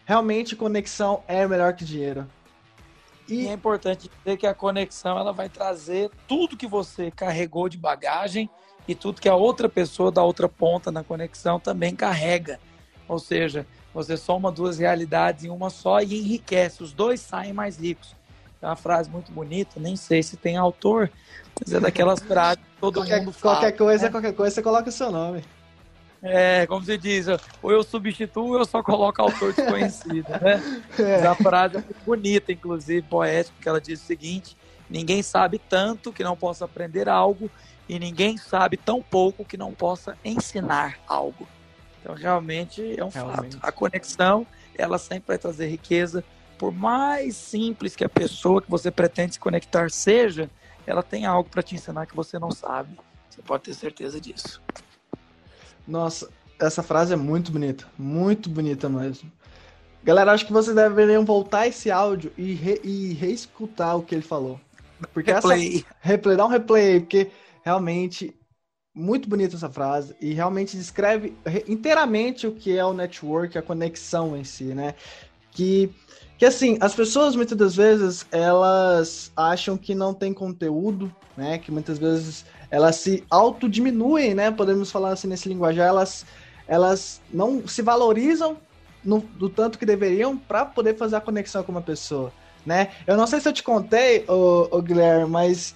[0.05, 2.27] realmente conexão é melhor que dinheiro.
[3.29, 3.43] E...
[3.43, 7.77] e é importante dizer que a conexão ela vai trazer tudo que você carregou de
[7.77, 8.49] bagagem
[8.87, 12.59] e tudo que a outra pessoa da outra ponta na conexão também carrega.
[13.07, 16.83] Ou seja, você soma duas realidades em uma só e enriquece.
[16.83, 18.15] Os dois saem mais ricos.
[18.61, 21.09] É uma frase muito bonita, nem sei se tem autor,
[21.59, 23.55] mas é daquelas frases que todo qualquer, mundo fala.
[23.55, 24.11] Qualquer coisa, né?
[24.11, 25.43] qualquer coisa, você coloca o seu nome.
[26.21, 27.27] É, como se diz,
[27.61, 30.61] ou eu substituo ou eu só coloco autor desconhecido, né?
[30.99, 31.25] É.
[31.25, 34.57] A frase é muito bonita, inclusive, poética, que ela diz o seguinte:
[34.89, 37.49] ninguém sabe tanto que não possa aprender algo,
[37.87, 41.47] e ninguém sabe tão pouco que não possa ensinar algo.
[42.01, 43.55] Então, realmente é um realmente.
[43.55, 43.67] fato.
[43.67, 44.45] A conexão,
[44.77, 46.23] ela sempre vai trazer riqueza.
[46.57, 50.49] Por mais simples que a pessoa que você pretende se conectar seja,
[50.85, 52.97] ela tem algo para te ensinar que você não sabe.
[53.29, 54.61] Você pode ter certeza disso.
[55.89, 57.85] Nossa, essa frase é muito bonita.
[57.97, 59.31] Muito bonita mesmo.
[60.03, 64.21] Galera, acho que vocês deveriam voltar esse áudio e, re, e reescutar o que ele
[64.21, 64.61] falou.
[65.13, 65.77] Porque replay.
[65.77, 65.85] essa.
[65.99, 67.31] Replay, dá um replay, porque
[67.63, 68.35] realmente
[68.93, 71.33] muito bonita essa frase e realmente descreve
[71.67, 74.93] inteiramente o que é o network, a conexão em si, né?
[75.51, 75.89] Que,
[76.37, 81.57] que assim, as pessoas muitas das vezes elas acham que não tem conteúdo, né?
[81.57, 84.51] Que muitas vezes elas se autodiminuem, né?
[84.51, 86.25] Podemos falar assim nesse linguajar, elas,
[86.67, 88.57] elas não se valorizam
[89.03, 92.31] no, do tanto que deveriam para poder fazer a conexão com uma pessoa,
[92.65, 92.89] né?
[93.07, 95.75] Eu não sei se eu te contei, o Guilherme, mas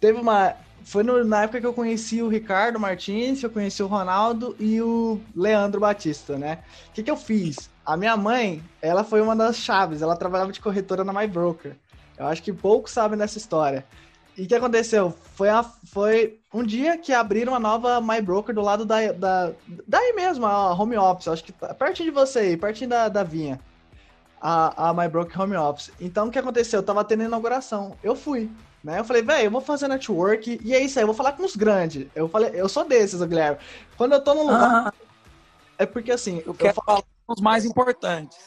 [0.00, 3.86] teve uma foi no, na época que eu conheci o Ricardo Martins, eu conheci o
[3.86, 6.58] Ronaldo e o Leandro Batista, né?
[6.88, 7.70] O que, que eu fiz?
[7.84, 11.76] A minha mãe, ela foi uma das chaves, ela trabalhava de corretora na MyBroker.
[12.18, 13.84] Eu acho que poucos sabem dessa história.
[14.36, 15.14] E o que aconteceu?
[15.34, 19.52] Foi, a, foi um dia que abriram a nova My Broker do lado da, da.
[19.86, 21.28] Daí mesmo, a home office.
[21.28, 23.60] Acho que tá pertinho de você aí, pertinho da, da Vinha.
[24.40, 25.92] A, a My Broker Home Office.
[26.00, 26.78] Então o que aconteceu?
[26.78, 27.94] Eu tava tendo inauguração.
[28.02, 28.50] Eu fui.
[28.82, 28.98] Né?
[28.98, 31.44] Eu falei, velho, eu vou fazer network e é isso aí, eu vou falar com
[31.44, 32.06] os grandes.
[32.14, 33.58] Eu falei, eu sou desses, Guilherme.
[33.96, 34.86] Quando eu tô num lugar.
[34.86, 34.92] Ah,
[35.78, 36.42] é porque assim.
[36.46, 38.38] Eu quero falar com os mais importantes.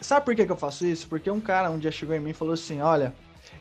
[0.00, 1.08] Sabe por que, que eu faço isso?
[1.08, 3.14] Porque um cara um dia chegou em mim e falou assim: olha,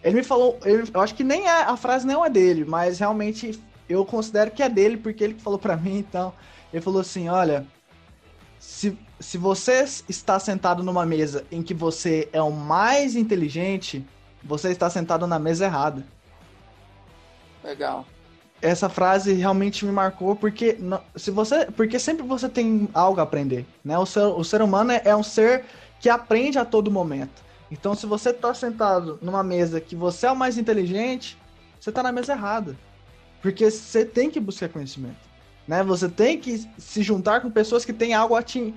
[0.05, 2.99] ele me falou, ele, eu acho que nem é, a frase não é dele, mas
[2.99, 6.31] realmente eu considero que é dele porque ele falou para mim, então.
[6.71, 7.65] Ele falou assim: olha,
[8.59, 14.05] se, se você está sentado numa mesa em que você é o mais inteligente,
[14.43, 16.05] você está sentado na mesa errada.
[17.63, 18.05] Legal.
[18.61, 20.77] Essa frase realmente me marcou porque
[21.15, 23.97] se você, porque sempre você tem algo a aprender, né?
[23.97, 25.65] O ser, o ser humano é, é um ser
[25.99, 27.44] que aprende a todo momento.
[27.71, 31.37] Então, se você está sentado numa mesa que você é o mais inteligente,
[31.79, 32.77] você está na mesa errada.
[33.41, 35.17] Porque você tem que buscar conhecimento.
[35.67, 35.83] Né?
[35.83, 38.73] Você tem que se juntar com pessoas que têm algo a te,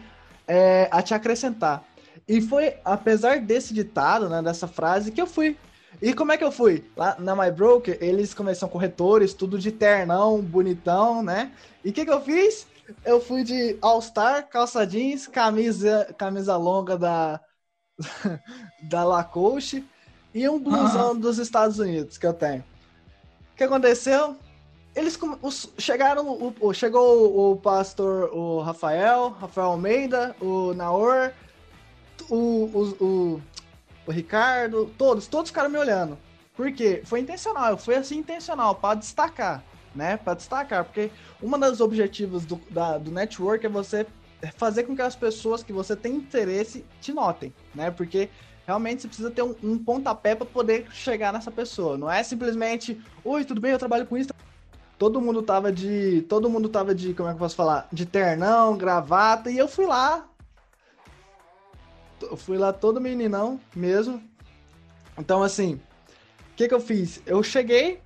[0.47, 1.85] é, a te acrescentar.
[2.27, 5.57] E foi apesar desse ditado, né, dessa frase, que eu fui.
[6.01, 6.85] E como é que eu fui?
[6.97, 11.51] Lá na My Broker, eles começam corretores, tudo de ternão, bonitão, né?
[11.85, 12.67] E o que, que eu fiz?
[13.05, 17.41] Eu fui de All-Star, calça jeans, camisa, camisa longa da,
[18.83, 19.85] da Lacoste
[20.35, 21.21] e um blusão uhum.
[21.21, 22.65] dos Estados Unidos que eu tenho.
[23.53, 24.37] O que aconteceu?
[24.95, 31.33] Eles os, chegaram, o, o, chegou o, pastor, o Rafael, Rafael Almeida, o Naor,
[32.29, 33.43] o, o,
[34.11, 36.19] Ricardo, todos, todos ficaram me olhando.
[36.57, 37.03] Por quê?
[37.05, 39.63] Foi intencional, foi assim intencional, para destacar,
[39.95, 40.17] né?
[40.17, 44.07] Para destacar, porque um dos objetivos do, da, do network é você
[44.57, 47.91] fazer com que as pessoas que você tem interesse te notem, né?
[47.91, 48.29] Porque
[48.67, 51.99] realmente você precisa ter um, um pontapé para poder chegar nessa pessoa.
[51.99, 54.31] Não é simplesmente, oi, tudo bem, eu trabalho com isso.
[54.99, 56.23] Todo mundo tava de.
[56.23, 57.15] Todo mundo tava de.
[57.15, 57.89] Como é que eu posso falar?
[57.93, 60.29] De ternão, gravata, e eu fui lá
[62.23, 64.23] eu fui lá todo meninão mesmo.
[65.17, 67.23] Então, assim, o que que eu fiz?
[67.27, 68.01] Eu cheguei,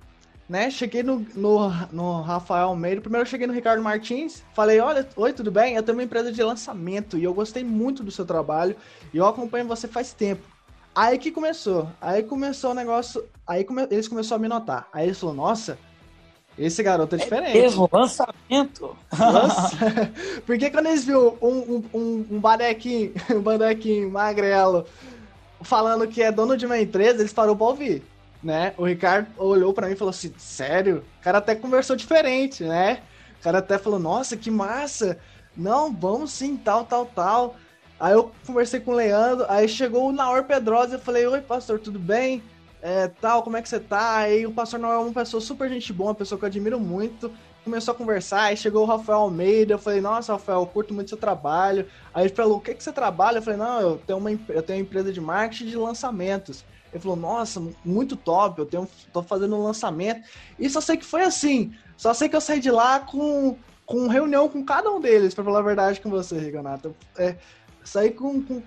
[0.53, 0.69] né?
[0.69, 3.01] Cheguei no, no, no Rafael Almeida.
[3.01, 4.43] Primeiro eu cheguei no Ricardo Martins.
[4.53, 5.73] Falei, olha, oi, tudo bem?
[5.73, 8.75] Eu tenho uma empresa de lançamento e eu gostei muito do seu trabalho.
[9.11, 10.43] E eu acompanho você faz tempo.
[10.93, 11.89] Aí que começou.
[11.99, 13.25] Aí começou o negócio.
[13.47, 14.87] Aí come, eles começaram a me notar.
[14.93, 15.75] Aí eles falaram, nossa,
[16.55, 17.57] esse garoto é, é diferente.
[17.57, 18.95] Mesmo, lançamento.
[20.45, 23.11] Porque quando eles viram um, um, um, um banequinho,
[24.07, 24.85] um magrelo
[25.63, 28.03] falando que é dono de uma empresa, eles pararam pra ouvir,
[28.43, 28.73] né?
[28.77, 31.03] O Ricardo olhou para mim e falou assim, sério?
[31.19, 33.01] O cara até conversou diferente, né?
[33.39, 35.17] O cara até falou, nossa, que massa!
[35.55, 37.55] Não, vamos sim, tal, tal, tal.
[37.99, 41.79] Aí eu conversei com o Leandro, aí chegou o Naor Pedrosa, eu falei, oi pastor,
[41.79, 42.41] tudo bem?
[42.83, 44.17] é, tal, como é que você tá?
[44.17, 46.77] Aí o pastor Noel é uma pessoa super gente boa, uma pessoa que eu admiro
[46.81, 47.31] muito.
[47.63, 51.07] Começou a conversar, aí chegou o Rafael Almeida, eu falei, nossa, Rafael, eu curto muito
[51.07, 51.87] seu trabalho.
[52.13, 53.37] Aí ele falou, o que, que você trabalha?
[53.37, 56.65] Eu falei, não, eu tenho, uma, eu tenho uma empresa de marketing de lançamentos.
[56.93, 60.21] Ele falou, nossa, muito top, eu tenho, tô fazendo um lançamento.
[60.59, 61.73] E só sei que foi assim.
[61.97, 65.43] Só sei que eu saí de lá com, com reunião com cada um deles, para
[65.43, 66.95] falar a verdade com você, Rigonato.
[67.17, 67.35] É,
[67.83, 68.61] saí com, com,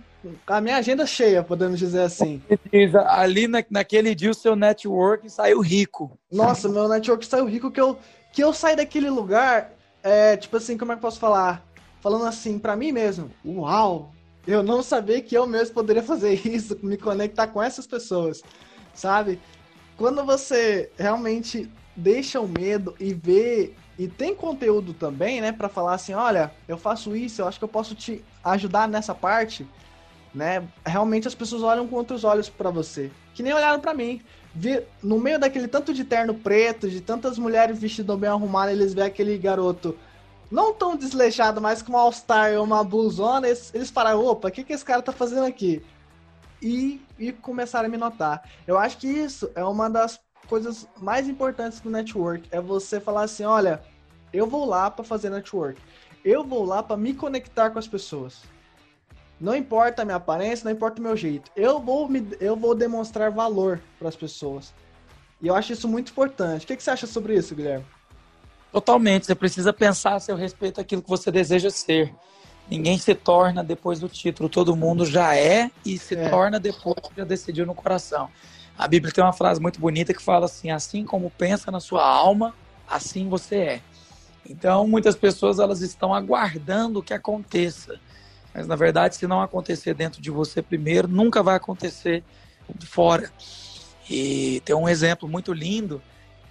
[0.44, 2.42] a minha agenda cheia, podemos dizer assim.
[3.06, 6.18] Ali na, naquele dia o seu network saiu rico.
[6.30, 7.96] Nossa, meu network saiu rico que eu,
[8.32, 9.70] que eu saí daquele lugar,
[10.02, 11.64] é, tipo assim, como é que eu posso falar?
[12.00, 14.12] Falando assim, para mim mesmo, uau,
[14.46, 18.42] eu não sabia que eu mesmo poderia fazer isso, me conectar com essas pessoas,
[18.94, 19.40] sabe?
[19.96, 25.94] Quando você realmente deixa o medo e vê e tem conteúdo também, né, para falar
[25.94, 29.66] assim, olha, eu faço isso, eu acho que eu posso te ajudar nessa parte
[30.36, 30.68] né?
[30.84, 34.20] Realmente as pessoas olham com outros olhos para você, que nem olharam para mim.
[34.54, 38.92] Vi, no meio daquele tanto de terno preto, de tantas mulheres vestidas bem arrumadas, eles
[38.92, 39.96] vê aquele garoto
[40.50, 44.50] não tão desleixado, mas com um all-star ou uma blusona, eles, eles pararam, opa, o
[44.50, 45.84] que, que esse cara tá fazendo aqui?
[46.62, 48.48] E, e começaram a me notar.
[48.66, 53.22] Eu acho que isso é uma das coisas mais importantes do network, é você falar
[53.22, 53.82] assim, olha,
[54.32, 55.80] eu vou lá para fazer network.
[56.24, 58.42] Eu vou lá para me conectar com as pessoas.
[59.40, 61.50] Não importa a minha aparência, não importa o meu jeito.
[61.54, 64.72] Eu vou, me, eu vou demonstrar valor para as pessoas.
[65.40, 66.64] E eu acho isso muito importante.
[66.64, 67.84] O que, que você acha sobre isso, Guilherme?
[68.72, 69.26] Totalmente.
[69.26, 72.12] Você precisa pensar a seu respeito aquilo que você deseja ser.
[72.68, 74.48] Ninguém se torna depois do título.
[74.48, 76.28] Todo mundo já é e se é.
[76.28, 78.28] torna depois que já decidiu no coração.
[78.76, 82.06] A Bíblia tem uma frase muito bonita que fala assim: assim como pensa na sua
[82.06, 82.54] alma,
[82.88, 83.80] assim você é.
[84.48, 87.98] Então, muitas pessoas elas estão aguardando que aconteça.
[88.54, 92.22] Mas na verdade, se não acontecer dentro de você primeiro, nunca vai acontecer
[92.74, 93.30] de fora.
[94.08, 96.00] E tem um exemplo muito lindo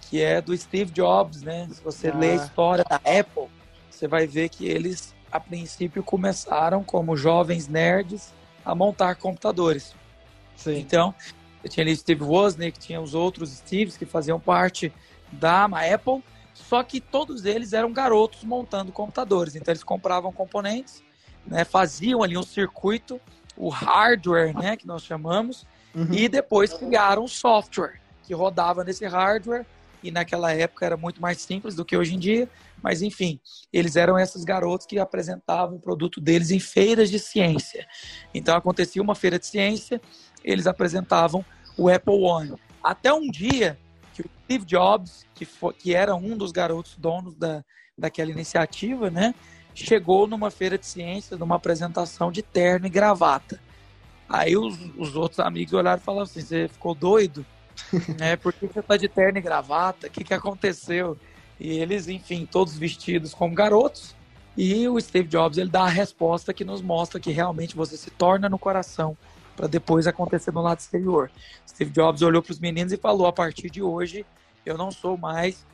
[0.08, 1.68] que é do Steve Jobs, né?
[1.72, 2.16] Se você ah.
[2.16, 3.48] lê a história da Apple,
[3.90, 8.32] você vai ver que eles a princípio começaram como jovens nerds
[8.64, 9.94] a montar computadores.
[10.54, 10.78] Sim.
[10.78, 11.14] Então,
[11.68, 14.92] tinha ali Steve Wozniak, tinha os outros Steves que faziam parte
[15.32, 16.22] da Apple,
[16.54, 19.56] só que todos eles eram garotos montando computadores.
[19.56, 21.04] Então eles compravam componentes
[21.46, 23.20] né, faziam ali um circuito,
[23.56, 26.12] o hardware, né, que nós chamamos, uhum.
[26.12, 29.64] e depois criaram um software que rodava nesse hardware,
[30.06, 32.48] e naquela época era muito mais simples do que hoje em dia,
[32.82, 33.40] mas enfim,
[33.72, 37.86] eles eram esses garotos que apresentavam o produto deles em feiras de ciência.
[38.32, 40.00] Então acontecia uma feira de ciência,
[40.44, 41.44] eles apresentavam
[41.76, 42.54] o Apple One.
[42.82, 43.78] Até um dia
[44.14, 47.64] que o Steve Jobs, que, foi, que era um dos garotos donos da,
[47.98, 49.34] daquela iniciativa, né,
[49.74, 53.60] chegou numa feira de ciências, numa apresentação de terno e gravata.
[54.28, 57.44] Aí os, os outros amigos olharam e falaram assim: você ficou doido?
[58.20, 60.06] é, por que você tá de terno e gravata?
[60.06, 61.16] O que, que aconteceu?
[61.58, 64.14] E eles, enfim, todos vestidos como garotos.
[64.56, 68.10] E o Steve Jobs ele dá a resposta que nos mostra que realmente você se
[68.10, 69.16] torna no coração
[69.54, 71.30] para depois acontecer no lado exterior.
[71.68, 74.24] Steve Jobs olhou para os meninos e falou: a partir de hoje,
[74.64, 75.66] eu não sou mais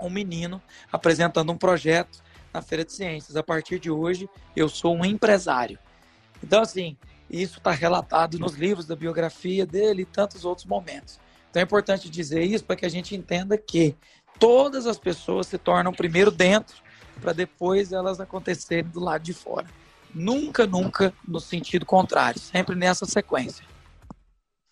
[0.00, 0.60] um menino
[0.92, 3.36] apresentando um projeto na Feira de Ciências.
[3.36, 5.78] A partir de hoje, eu sou um empresário.
[6.42, 6.96] Então, assim,
[7.30, 11.18] isso está relatado nos livros da biografia dele e tantos outros momentos.
[11.52, 13.94] Então é importante dizer isso para que a gente entenda que
[14.38, 16.74] todas as pessoas se tornam primeiro dentro
[17.20, 19.66] para depois elas acontecerem do lado de fora.
[20.14, 23.66] Nunca, nunca no sentido contrário, sempre nessa sequência.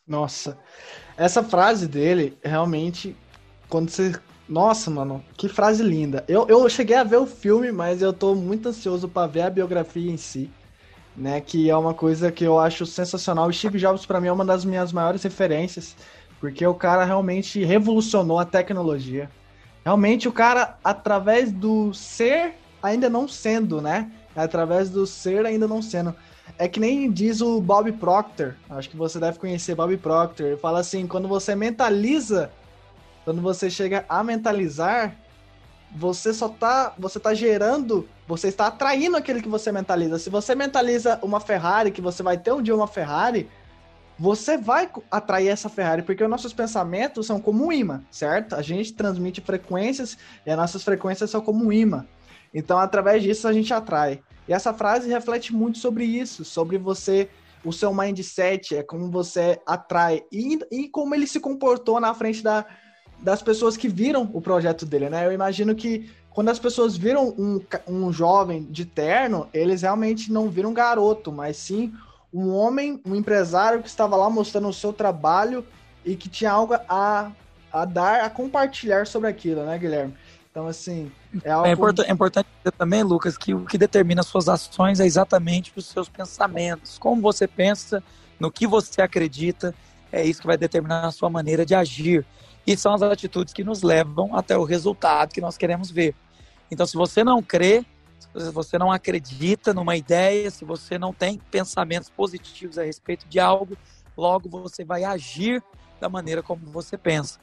[0.07, 0.59] Nossa,
[1.19, 3.15] essa frase dele realmente,
[3.69, 4.15] quando você.
[4.49, 6.25] Nossa, mano, que frase linda.
[6.27, 9.51] Eu, eu cheguei a ver o filme, mas eu tô muito ansioso para ver a
[9.51, 10.51] biografia em si,
[11.15, 11.43] né?
[11.43, 13.49] Que é uma coisa que eu acho sensacional.
[13.49, 15.95] O Steve Jobs, para mim, é uma das minhas maiores referências,
[16.41, 19.31] porque o cara realmente revolucionou a tecnologia.
[19.85, 24.11] Realmente o cara, através do ser, ainda não sendo, né?
[24.35, 26.15] Através do ser, ainda não sendo.
[26.59, 30.47] É que nem diz o Bob Proctor, acho que você deve conhecer Bob Proctor.
[30.47, 32.51] Ele fala assim: quando você mentaliza,
[33.25, 35.15] quando você chega a mentalizar,
[35.95, 40.19] você só tá, você tá gerando, você está atraindo aquele que você mentaliza.
[40.19, 43.49] Se você mentaliza uma Ferrari, que você vai ter um dia uma Ferrari,
[44.21, 48.55] você vai atrair essa Ferrari, porque os nossos pensamentos são como um imã, certo?
[48.55, 52.07] A gente transmite frequências e as nossas frequências são como um imã.
[52.53, 54.21] Então, através disso, a gente atrai.
[54.47, 57.31] E essa frase reflete muito sobre isso, sobre você,
[57.65, 62.43] o seu mindset, é como você atrai e, e como ele se comportou na frente
[62.43, 62.67] da,
[63.21, 65.25] das pessoas que viram o projeto dele, né?
[65.25, 70.51] Eu imagino que quando as pessoas viram um, um jovem de terno, eles realmente não
[70.51, 71.91] viram um garoto, mas sim
[72.33, 75.67] um homem, um empresário que estava lá mostrando o seu trabalho
[76.05, 77.33] e que tinha algo a,
[77.73, 80.15] a dar, a compartilhar sobre aquilo, né, Guilherme?
[80.51, 81.11] Então, assim,
[81.45, 81.67] é, é algo...
[81.67, 85.73] É, import é importante dizer também, Lucas, que o que determina suas ações é exatamente
[85.77, 86.99] os seus pensamentos.
[86.99, 88.03] Como você pensa,
[88.39, 89.75] no que você acredita,
[90.11, 92.27] é isso que vai determinar a sua maneira de agir.
[92.67, 96.15] E são as atitudes que nos levam até o resultado que nós queremos ver.
[96.71, 97.85] Então, se você não crê,
[98.21, 103.41] se você não acredita numa ideia, se você não tem pensamentos positivos a respeito de
[103.41, 103.77] algo,
[104.17, 105.63] logo você vai agir
[106.01, 107.39] da maneira como você pensa.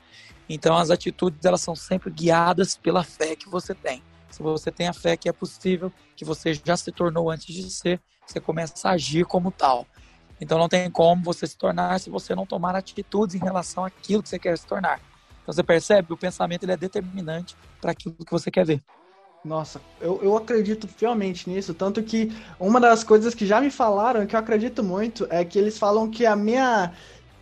[0.50, 4.02] Então as atitudes elas são sempre guiadas pela fé que você tem.
[4.30, 7.70] Se você tem a fé que é possível, que você já se tornou antes de
[7.70, 9.86] ser, você começa a agir como tal.
[10.40, 14.22] Então não tem como você se tornar se você não tomar atitudes em relação àquilo
[14.22, 15.00] que você quer se tornar.
[15.42, 18.84] Então você percebe, o pensamento ele é determinante para aquilo que você quer ver.
[19.48, 21.74] Nossa, eu, eu acredito fielmente nisso.
[21.74, 25.58] Tanto que uma das coisas que já me falaram, que eu acredito muito, é que
[25.58, 26.92] eles falam que a minha.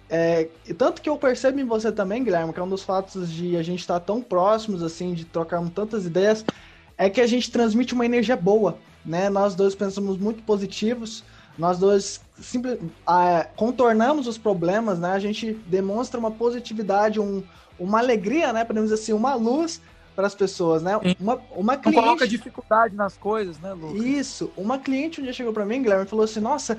[0.07, 3.57] É, tanto que eu percebo em você também, Guilherme, que é um dos fatos de
[3.57, 6.45] a gente estar tão próximos, assim, de trocarmos tantas ideias,
[6.95, 9.27] é que a gente transmite uma energia boa, né?
[9.27, 11.23] Nós dois pensamos muito positivos,
[11.57, 12.77] nós dois simples,
[13.55, 15.09] contornamos os problemas, né?
[15.09, 17.41] A gente demonstra uma positividade, um,
[17.79, 18.63] uma alegria, né?
[18.63, 19.81] Podemos dizer assim, uma luz
[20.15, 20.93] para as pessoas, né?
[21.19, 21.95] Uma, uma cliente...
[21.95, 24.01] Não coloca dificuldade nas coisas, né, Lucas?
[24.01, 24.51] Isso.
[24.55, 26.77] Uma cliente um dia chegou para mim, Guilherme, e falou assim, nossa,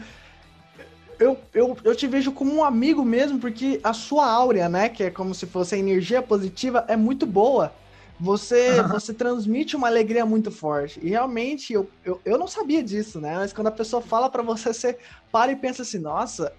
[1.19, 5.05] eu, eu, eu te vejo como um amigo mesmo, porque a sua áurea, né, que
[5.05, 7.73] é como se fosse a energia positiva, é muito boa.
[8.19, 10.99] Você, você transmite uma alegria muito forte.
[11.03, 13.35] E realmente, eu, eu, eu não sabia disso, né?
[13.37, 14.99] Mas quando a pessoa fala para você, você
[15.31, 16.51] para e pensa assim, nossa,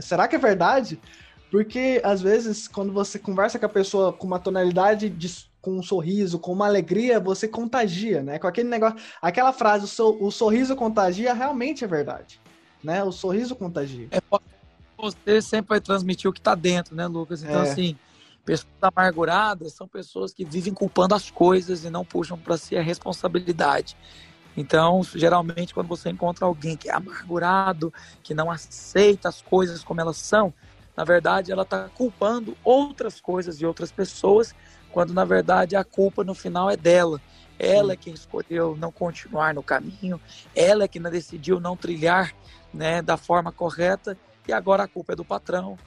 [0.00, 1.00] será que é verdade?
[1.50, 5.82] Porque, às vezes, quando você conversa com a pessoa com uma tonalidade de com um
[5.82, 8.38] sorriso, com uma alegria, você contagia, né?
[8.38, 12.40] Com aquele negócio, aquela frase, o, so, o sorriso contagia, realmente é verdade,
[12.82, 13.02] né?
[13.04, 14.08] O sorriso contagia.
[14.10, 14.20] É,
[14.96, 17.42] você sempre vai transmitir o que está dentro, né, Lucas?
[17.42, 17.70] Então, é.
[17.70, 17.96] assim,
[18.44, 22.82] pessoas amarguradas são pessoas que vivem culpando as coisas e não puxam para si a
[22.82, 23.96] responsabilidade.
[24.56, 27.92] Então, geralmente, quando você encontra alguém que é amargurado,
[28.22, 30.52] que não aceita as coisas como elas são,
[30.96, 34.54] na verdade, ela está culpando outras coisas e outras pessoas
[34.92, 37.20] quando na verdade a culpa no final é dela.
[37.58, 40.18] Ela é quem escolheu não continuar no caminho,
[40.54, 42.34] ela é quem decidiu não trilhar
[42.72, 44.16] né, da forma correta,
[44.48, 45.78] e agora a culpa é do patrão,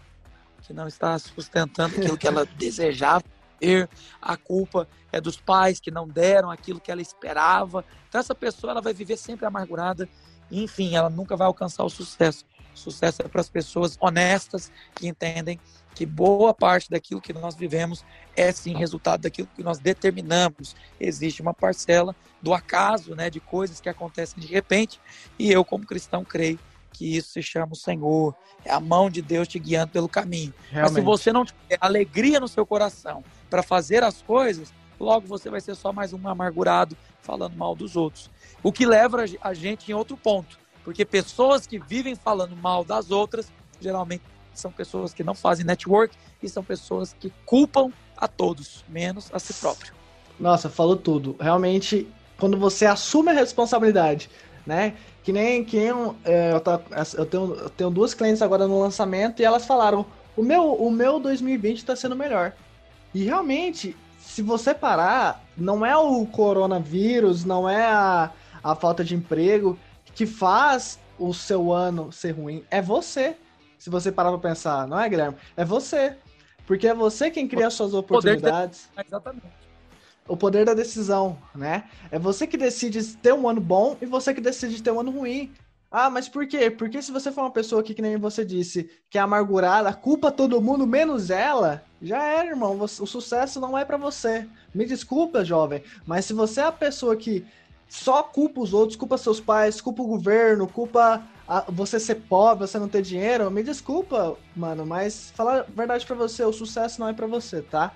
[0.61, 3.23] que não está sustentando aquilo que ela desejava
[3.59, 3.89] ter,
[4.21, 7.85] a culpa é dos pais que não deram aquilo que ela esperava.
[8.09, 10.07] Então essa pessoa ela vai viver sempre amargurada,
[10.51, 12.45] enfim, ela nunca vai alcançar o sucesso.
[12.75, 15.59] O sucesso é para as pessoas honestas que entendem
[15.93, 18.03] que boa parte daquilo que nós vivemos
[18.35, 20.75] é sim resultado daquilo que nós determinamos.
[20.99, 24.99] Existe uma parcela do acaso, né, de coisas que acontecem de repente,
[25.37, 26.59] e eu como cristão creio
[26.91, 30.53] que isso se chama o Senhor, é a mão de Deus te guiando pelo caminho.
[30.69, 30.93] Realmente.
[30.93, 35.49] Mas se você não tiver alegria no seu coração para fazer as coisas, logo você
[35.49, 38.29] vai ser só mais um amargurado falando mal dos outros.
[38.61, 43.09] O que leva a gente em outro ponto, porque pessoas que vivem falando mal das
[43.09, 44.23] outras geralmente
[44.53, 49.39] são pessoas que não fazem network e são pessoas que culpam a todos, menos a
[49.39, 49.93] si próprio.
[50.39, 51.35] Nossa, falou tudo.
[51.39, 54.29] Realmente, quando você assume a responsabilidade,
[54.65, 54.95] né?
[55.23, 56.61] Que nem que eu, é, eu,
[57.17, 60.91] eu, tenho, eu tenho duas clientes agora no lançamento e elas falaram: o meu, o
[60.91, 62.53] meu 2020 está sendo melhor.
[63.13, 68.31] E realmente, se você parar, não é o coronavírus, não é a,
[68.63, 69.77] a falta de emprego
[70.15, 73.35] que faz o seu ano ser ruim, é você.
[73.83, 75.35] Se você parar pra pensar, não é, Guilherme?
[75.57, 76.15] É você.
[76.65, 78.89] Porque é você quem cria as suas oportunidades.
[78.95, 79.05] De...
[79.05, 79.45] Exatamente.
[80.25, 81.83] O poder da decisão, né?
[82.09, 85.11] É você que decide ter um ano bom e você que decide ter um ano
[85.11, 85.51] ruim.
[85.91, 86.71] Ah, mas por quê?
[86.71, 90.31] Porque se você for uma pessoa que, que nem você disse, que é amargurada, culpa
[90.31, 92.79] todo mundo menos ela, já era, irmão.
[92.79, 94.47] O sucesso não é para você.
[94.73, 97.45] Me desculpa, jovem, mas se você é a pessoa que
[97.89, 101.21] só culpa os outros, culpa seus pais, culpa o governo, culpa
[101.69, 106.15] você ser pobre, você não ter dinheiro, me desculpa, mano, mas falar a verdade para
[106.15, 107.93] você, o sucesso não é para você, tá?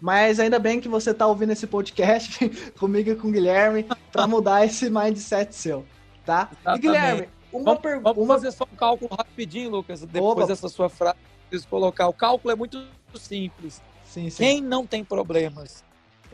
[0.00, 2.48] Mas ainda bem que você tá ouvindo esse podcast
[2.78, 5.84] comigo e com o Guilherme para mudar esse mindset seu,
[6.24, 6.48] tá?
[6.52, 6.78] Exatamente.
[6.78, 8.12] E Guilherme, uma pergunta.
[8.14, 10.46] Vamos fazer só um cálculo rapidinho, Lucas, depois Opa.
[10.46, 11.16] dessa sua frase,
[11.48, 12.08] preciso colocar.
[12.08, 12.82] O cálculo é muito
[13.14, 13.82] simples.
[14.04, 14.42] Sim, sim.
[14.42, 15.84] Quem não tem problemas?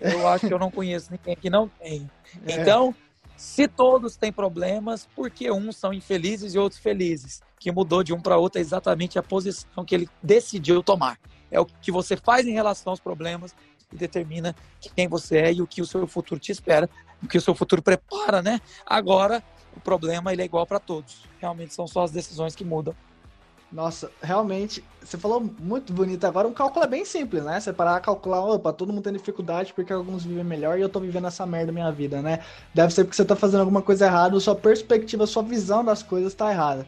[0.00, 2.08] Eu acho que eu não conheço ninguém que não tem.
[2.46, 2.52] É.
[3.36, 7.42] Se todos têm problemas, por que uns são infelizes e outros felizes?
[7.58, 11.18] Que mudou de um para outro é exatamente a posição que ele decidiu tomar.
[11.50, 13.54] É o que você faz em relação aos problemas
[13.88, 14.54] que determina
[14.94, 16.88] quem você é e o que o seu futuro te espera,
[17.22, 18.60] o que o seu futuro prepara, né?
[18.84, 19.42] Agora,
[19.76, 21.24] o problema ele é igual para todos.
[21.38, 22.94] Realmente são só as decisões que mudam.
[23.70, 26.46] Nossa, realmente, você falou muito bonito agora.
[26.46, 27.58] Um cálculo é bem simples, né?
[27.58, 31.00] Você parar calcular, opa, todo mundo tem dificuldade porque alguns vivem melhor e eu tô
[31.00, 32.44] vivendo essa merda minha vida, né?
[32.72, 36.02] Deve ser porque você tá fazendo alguma coisa errada, ou sua perspectiva, sua visão das
[36.02, 36.86] coisas tá errada,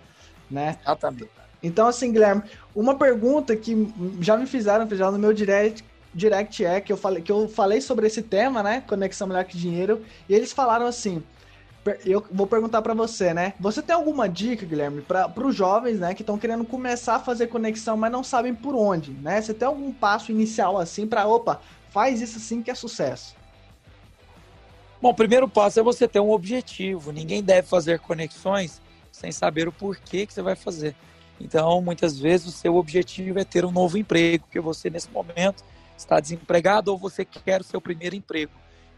[0.49, 0.79] né?
[0.83, 1.31] Exatamente.
[1.61, 2.43] Então, assim, Guilherme,
[2.75, 7.23] uma pergunta que já me fizeram, já no meu direct, direct é que eu falei
[7.23, 8.81] que eu falei sobre esse tema, né?
[8.83, 11.23] Conexão melhor que dinheiro, e eles falaram assim:
[12.05, 13.55] eu vou perguntar para você, né?
[13.61, 17.47] Você tem alguma dica, Guilherme, para os jovens, né, que estão querendo começar a fazer
[17.47, 19.41] conexão, mas não sabem por onde, né?
[19.41, 21.61] Você tem algum passo inicial assim para, opa,
[21.91, 23.37] faz isso assim que é sucesso?
[25.01, 27.13] Bom, o primeiro passo é você ter um objetivo.
[27.13, 28.81] Ninguém deve fazer conexões
[29.13, 30.95] sem saber o porquê que você vai fazer.
[31.41, 35.63] Então, muitas vezes o seu objetivo é ter um novo emprego, porque você nesse momento
[35.97, 38.53] está desempregado ou você quer o seu primeiro emprego.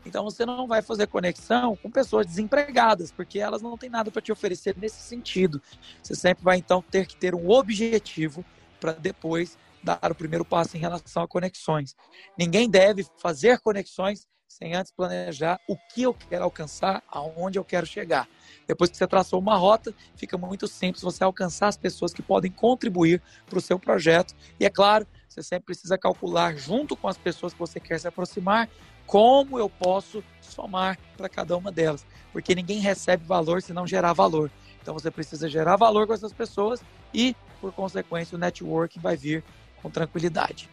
[0.04, 4.22] Então você não vai fazer conexão com pessoas desempregadas, porque elas não têm nada para
[4.22, 5.60] te oferecer nesse sentido.
[6.02, 8.44] Você sempre vai então ter que ter um objetivo
[8.80, 11.94] para depois dar o primeiro passo em relação a conexões.
[12.38, 17.86] Ninguém deve fazer conexões sem antes planejar o que eu quero alcançar, aonde eu quero
[17.86, 18.28] chegar.
[18.66, 22.50] Depois que você traçou uma rota, fica muito simples você alcançar as pessoas que podem
[22.50, 24.34] contribuir para o seu projeto.
[24.58, 28.08] E é claro, você sempre precisa calcular junto com as pessoas que você quer se
[28.08, 28.68] aproximar
[29.06, 32.04] como eu posso somar para cada uma delas.
[32.32, 34.50] Porque ninguém recebe valor se não gerar valor.
[34.82, 36.80] Então você precisa gerar valor com essas pessoas
[37.12, 39.44] e, por consequência, o networking vai vir
[39.82, 40.68] com tranquilidade.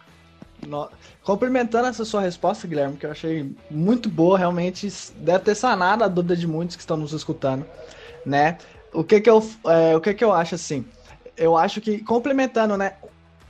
[0.65, 0.89] No...
[1.23, 6.07] Complementando essa sua resposta, Guilherme, que eu achei muito boa, realmente deve ter sanado a
[6.07, 7.65] dúvida de muitos que estão nos escutando,
[8.25, 8.57] né?
[8.93, 10.85] O que que eu, é, o que que eu acho assim?
[11.35, 12.93] Eu acho que complementando, né?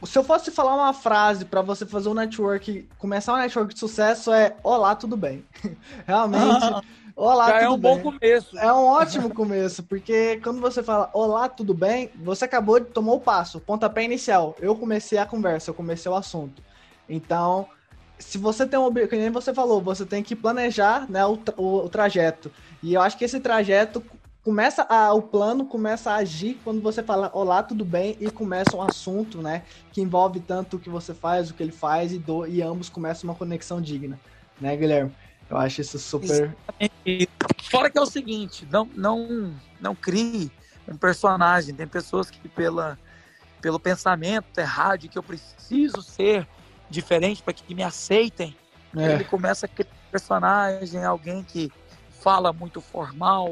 [0.05, 3.79] Se eu fosse falar uma frase para você fazer um network, começar um network de
[3.79, 5.43] sucesso é Olá, tudo bem.
[6.05, 6.63] Realmente.
[6.63, 6.81] Ah,
[7.15, 7.95] olá, já tudo é um bem.
[7.95, 8.59] bom começo.
[8.59, 13.13] É um ótimo começo, porque quando você fala Olá, tudo bem, você acabou de tomar
[13.13, 14.55] o passo, pontapé inicial.
[14.59, 16.61] Eu comecei a conversa, eu comecei o assunto.
[17.09, 17.67] Então,
[18.19, 21.85] se você tem um objetivo, como você falou, você tem que planejar né, o, o,
[21.85, 22.51] o trajeto.
[22.83, 24.03] E eu acho que esse trajeto
[24.47, 28.77] começa a, o plano começa a agir quando você fala olá, tudo bem e começa
[28.77, 32.17] um assunto, né, que envolve tanto o que você faz, o que ele faz e,
[32.17, 34.17] do, e ambos começam uma conexão digna,
[34.61, 35.13] né, Guilherme?
[35.49, 36.29] Eu acho isso super.
[36.31, 37.29] Exatamente.
[37.69, 40.49] Fora que é o seguinte, não não não crie
[40.87, 41.75] um personagem.
[41.75, 42.97] Tem pessoas que pela
[43.59, 46.47] pelo pensamento errado que eu preciso ser
[46.89, 48.55] diferente para que me aceitem,
[48.95, 49.11] é.
[49.11, 51.69] ele começa a criar um personagem, alguém que
[52.21, 53.49] fala muito formal,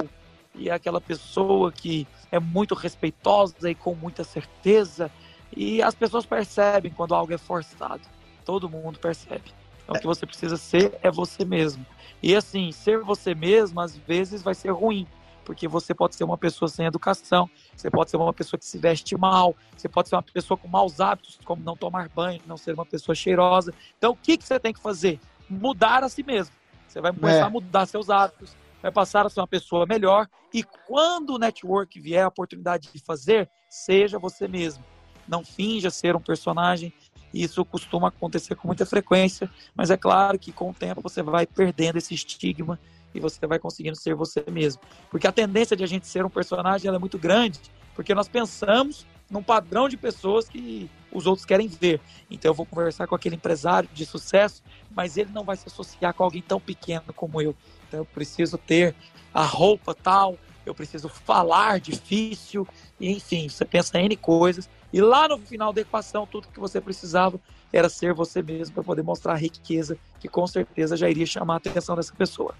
[0.57, 5.11] e é aquela pessoa que é muito respeitosa e com muita certeza.
[5.55, 8.01] E as pessoas percebem quando algo é forçado.
[8.43, 9.53] Todo mundo percebe.
[9.83, 11.85] Então, o que você precisa ser é você mesmo.
[12.21, 15.07] E assim, ser você mesmo às vezes vai ser ruim,
[15.45, 18.79] porque você pode ser uma pessoa sem educação, você pode ser uma pessoa que se
[18.79, 22.57] veste mal, você pode ser uma pessoa com maus hábitos, como não tomar banho, não
[22.57, 23.73] ser uma pessoa cheirosa.
[23.97, 25.19] Então, o que, que você tem que fazer?
[25.47, 26.53] Mudar a si mesmo.
[26.87, 27.41] Você vai começar é.
[27.43, 28.55] a mudar seus hábitos,
[28.85, 30.27] vai passar a ser uma pessoa melhor.
[30.53, 34.83] E quando o network vier a oportunidade de fazer, seja você mesmo.
[35.27, 36.93] não finja ser um personagem.
[37.33, 41.47] Isso costuma acontecer com muita frequência, mas é claro que com o tempo você vai
[41.47, 42.79] perdendo esse estigma
[43.11, 44.83] e você vai conseguindo ser você mesmo.
[45.09, 47.59] Porque a tendência de a gente ser um personagem é muito grande,
[47.95, 51.99] porque nós pensamos num padrão de pessoas que os outros querem ver.
[52.29, 54.61] Então eu vou conversar com aquele empresário de sucesso,
[54.95, 57.55] mas ele não vai se associar com alguém tão pequeno como eu.
[57.95, 58.93] Então eu preciso ter
[59.33, 62.67] a roupa tal, eu preciso falar difícil,
[62.99, 64.69] enfim, você pensa em N coisas.
[64.91, 67.39] E lá no final da equação, tudo que você precisava
[67.71, 71.55] era ser você mesmo para poder mostrar a riqueza que com certeza já iria chamar
[71.55, 72.53] a atenção dessa pessoa.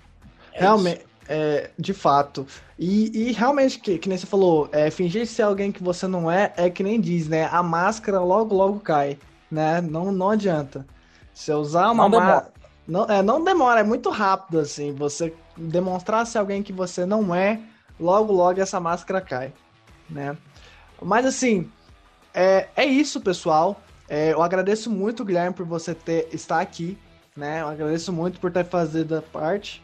[0.54, 2.48] É realmente, é, de fato.
[2.80, 6.32] E, e realmente, que, que nem você falou, é, fingir ser alguém que você não
[6.32, 7.50] é, é que nem diz, né?
[7.52, 9.18] A máscara logo, logo cai,
[9.52, 9.82] né?
[9.82, 10.86] Não, não adianta.
[11.34, 12.55] Se usar uma máscara.
[12.88, 14.94] Não, é, não demora, é muito rápido, assim.
[14.94, 17.60] Você demonstrar ser alguém que você não é,
[18.00, 19.54] logo, logo essa máscara cai,
[20.10, 20.38] né?
[21.02, 21.70] Mas, assim,
[22.34, 23.82] é, é isso, pessoal.
[24.08, 26.98] É, eu agradeço muito, Guilherme, por você ter, estar aqui,
[27.36, 27.62] né?
[27.62, 29.84] Eu agradeço muito por ter fazendo a parte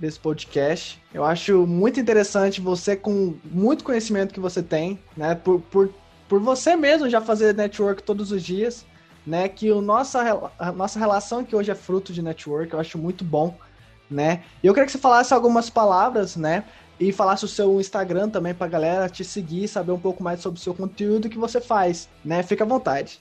[0.00, 1.02] desse podcast.
[1.12, 5.34] Eu acho muito interessante você, com muito conhecimento que você tem, né?
[5.34, 5.90] Por, por,
[6.28, 8.86] por você mesmo já fazer network todos os dias,
[9.28, 9.48] né?
[9.48, 13.22] Que o nossa, a nossa relação que hoje é fruto de network, eu acho muito
[13.22, 13.56] bom,
[14.10, 14.42] né?
[14.62, 16.64] E eu queria que você falasse algumas palavras, né?
[16.98, 20.58] E falasse o seu Instagram também pra galera te seguir, saber um pouco mais sobre
[20.58, 22.42] o seu conteúdo que você faz, né?
[22.42, 23.20] Fica à vontade.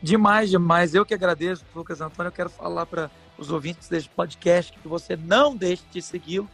[0.00, 0.94] Demais, demais.
[0.94, 2.28] Eu que agradeço, Lucas Antônio.
[2.28, 6.48] Eu quero falar para os ouvintes deste podcast que você não deixe de segui-lo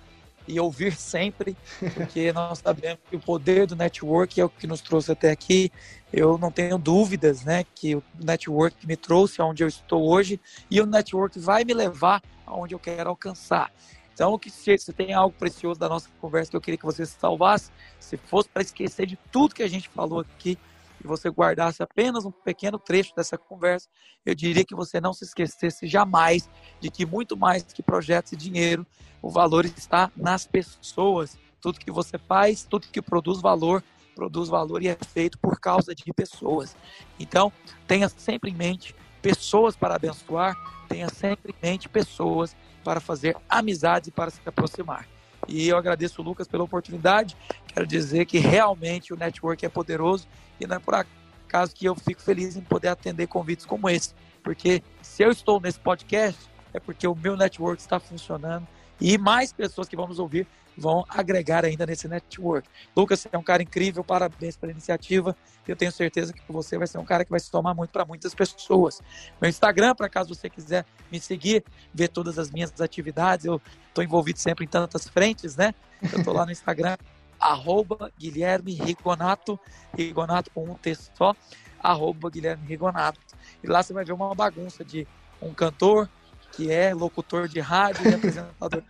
[0.51, 1.57] e ouvir sempre,
[1.95, 5.71] porque nós sabemos que o poder do network é o que nos trouxe até aqui.
[6.13, 10.41] Eu não tenho dúvidas, né, que o network me trouxe aonde eu estou hoje
[10.71, 13.71] e o network vai me levar aonde eu quero alcançar.
[14.13, 17.07] Então, que se você tem algo precioso da nossa conversa que eu queria que você
[17.07, 20.59] salvasse, se fosse para esquecer de tudo que a gente falou aqui,
[21.03, 23.89] e você guardasse apenas um pequeno trecho dessa conversa,
[24.25, 26.49] eu diria que você não se esquecesse jamais
[26.81, 28.87] de que muito mais que projetos e dinheiro,
[29.23, 31.39] o valor está nas pessoas.
[31.61, 33.83] Tudo que você faz, tudo que produz valor,
[34.15, 36.77] produz valor e é feito por causa de pessoas.
[37.19, 37.53] Então,
[37.87, 40.57] tenha sempre em mente pessoas para abençoar,
[40.89, 45.07] tenha sempre em mente pessoas para fazer amizades e para se aproximar.
[45.49, 47.37] E eu agradeço o Lucas pela oportunidade.
[47.67, 50.29] Quero dizer que realmente o network é poderoso
[50.61, 54.15] e não é por acaso que eu fico feliz em poder atender convites como esse.
[54.43, 56.41] Porque se eu estou nesse podcast,
[56.73, 58.67] é porque o meu network está funcionando
[59.01, 62.69] e mais pessoas que vão nos ouvir vão agregar ainda nesse network.
[62.97, 65.37] Lucas, você é um cara incrível, parabéns pela iniciativa.
[65.67, 68.05] Eu tenho certeza que você vai ser um cara que vai se tomar muito para
[68.05, 69.01] muitas pessoas.
[69.41, 74.03] Meu Instagram, para caso você quiser me seguir, ver todas as minhas atividades, eu estou
[74.03, 75.75] envolvido sempre em tantas frentes, né?
[76.13, 76.97] Eu estou lá no Instagram,
[77.39, 79.59] arroba Guilherme Rigonato,
[79.97, 81.35] Rigonato com um texto só,
[81.79, 83.21] arroba Guilherme Rigonato.
[83.63, 85.07] E lá você vai ver uma bagunça de
[85.41, 86.09] um cantor
[86.53, 88.83] que é locutor de rádio e apresentador.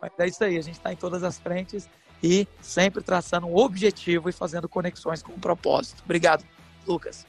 [0.00, 1.88] Mas é isso aí, a gente está em todas as frentes
[2.22, 6.02] e sempre traçando um objetivo e fazendo conexões com um propósito.
[6.04, 6.44] Obrigado,
[6.86, 7.26] Lucas.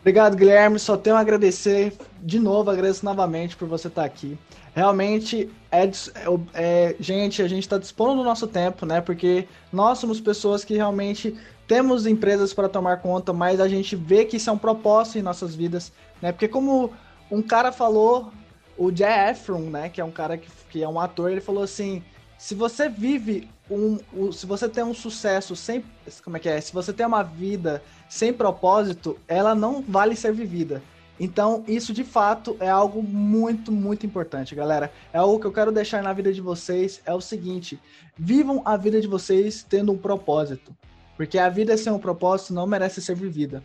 [0.00, 0.78] Obrigado, Guilherme.
[0.78, 1.92] Só tenho a agradecer
[2.22, 4.38] de novo, agradeço novamente por você estar aqui.
[4.74, 5.90] Realmente, é, é,
[6.54, 9.00] é gente, a gente está dispondo do nosso tempo, né?
[9.00, 14.24] Porque nós somos pessoas que realmente temos empresas para tomar conta, mas a gente vê
[14.24, 15.92] que isso é um propósito em nossas vidas,
[16.22, 16.32] né?
[16.32, 16.92] Porque como
[17.30, 18.32] um cara falou,
[18.80, 19.90] o Jay Efron, né?
[19.90, 22.02] Que é um cara que, que é um ator, ele falou assim:
[22.38, 25.84] se você vive um, um, se você tem um sucesso sem,
[26.24, 26.58] como é que é?
[26.58, 30.82] Se você tem uma vida sem propósito, ela não vale ser vivida.
[31.20, 34.90] Então, isso de fato é algo muito, muito importante, galera.
[35.12, 37.02] É algo que eu quero deixar na vida de vocês.
[37.04, 37.78] É o seguinte:
[38.16, 40.74] vivam a vida de vocês tendo um propósito.
[41.18, 43.62] Porque a vida sem um propósito não merece ser vivida.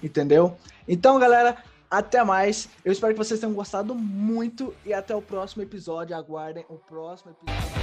[0.00, 0.56] Entendeu?
[0.86, 1.56] Então, galera,
[1.92, 2.70] até mais.
[2.82, 4.74] Eu espero que vocês tenham gostado muito.
[4.84, 6.16] E até o próximo episódio.
[6.16, 7.81] Aguardem o próximo episódio.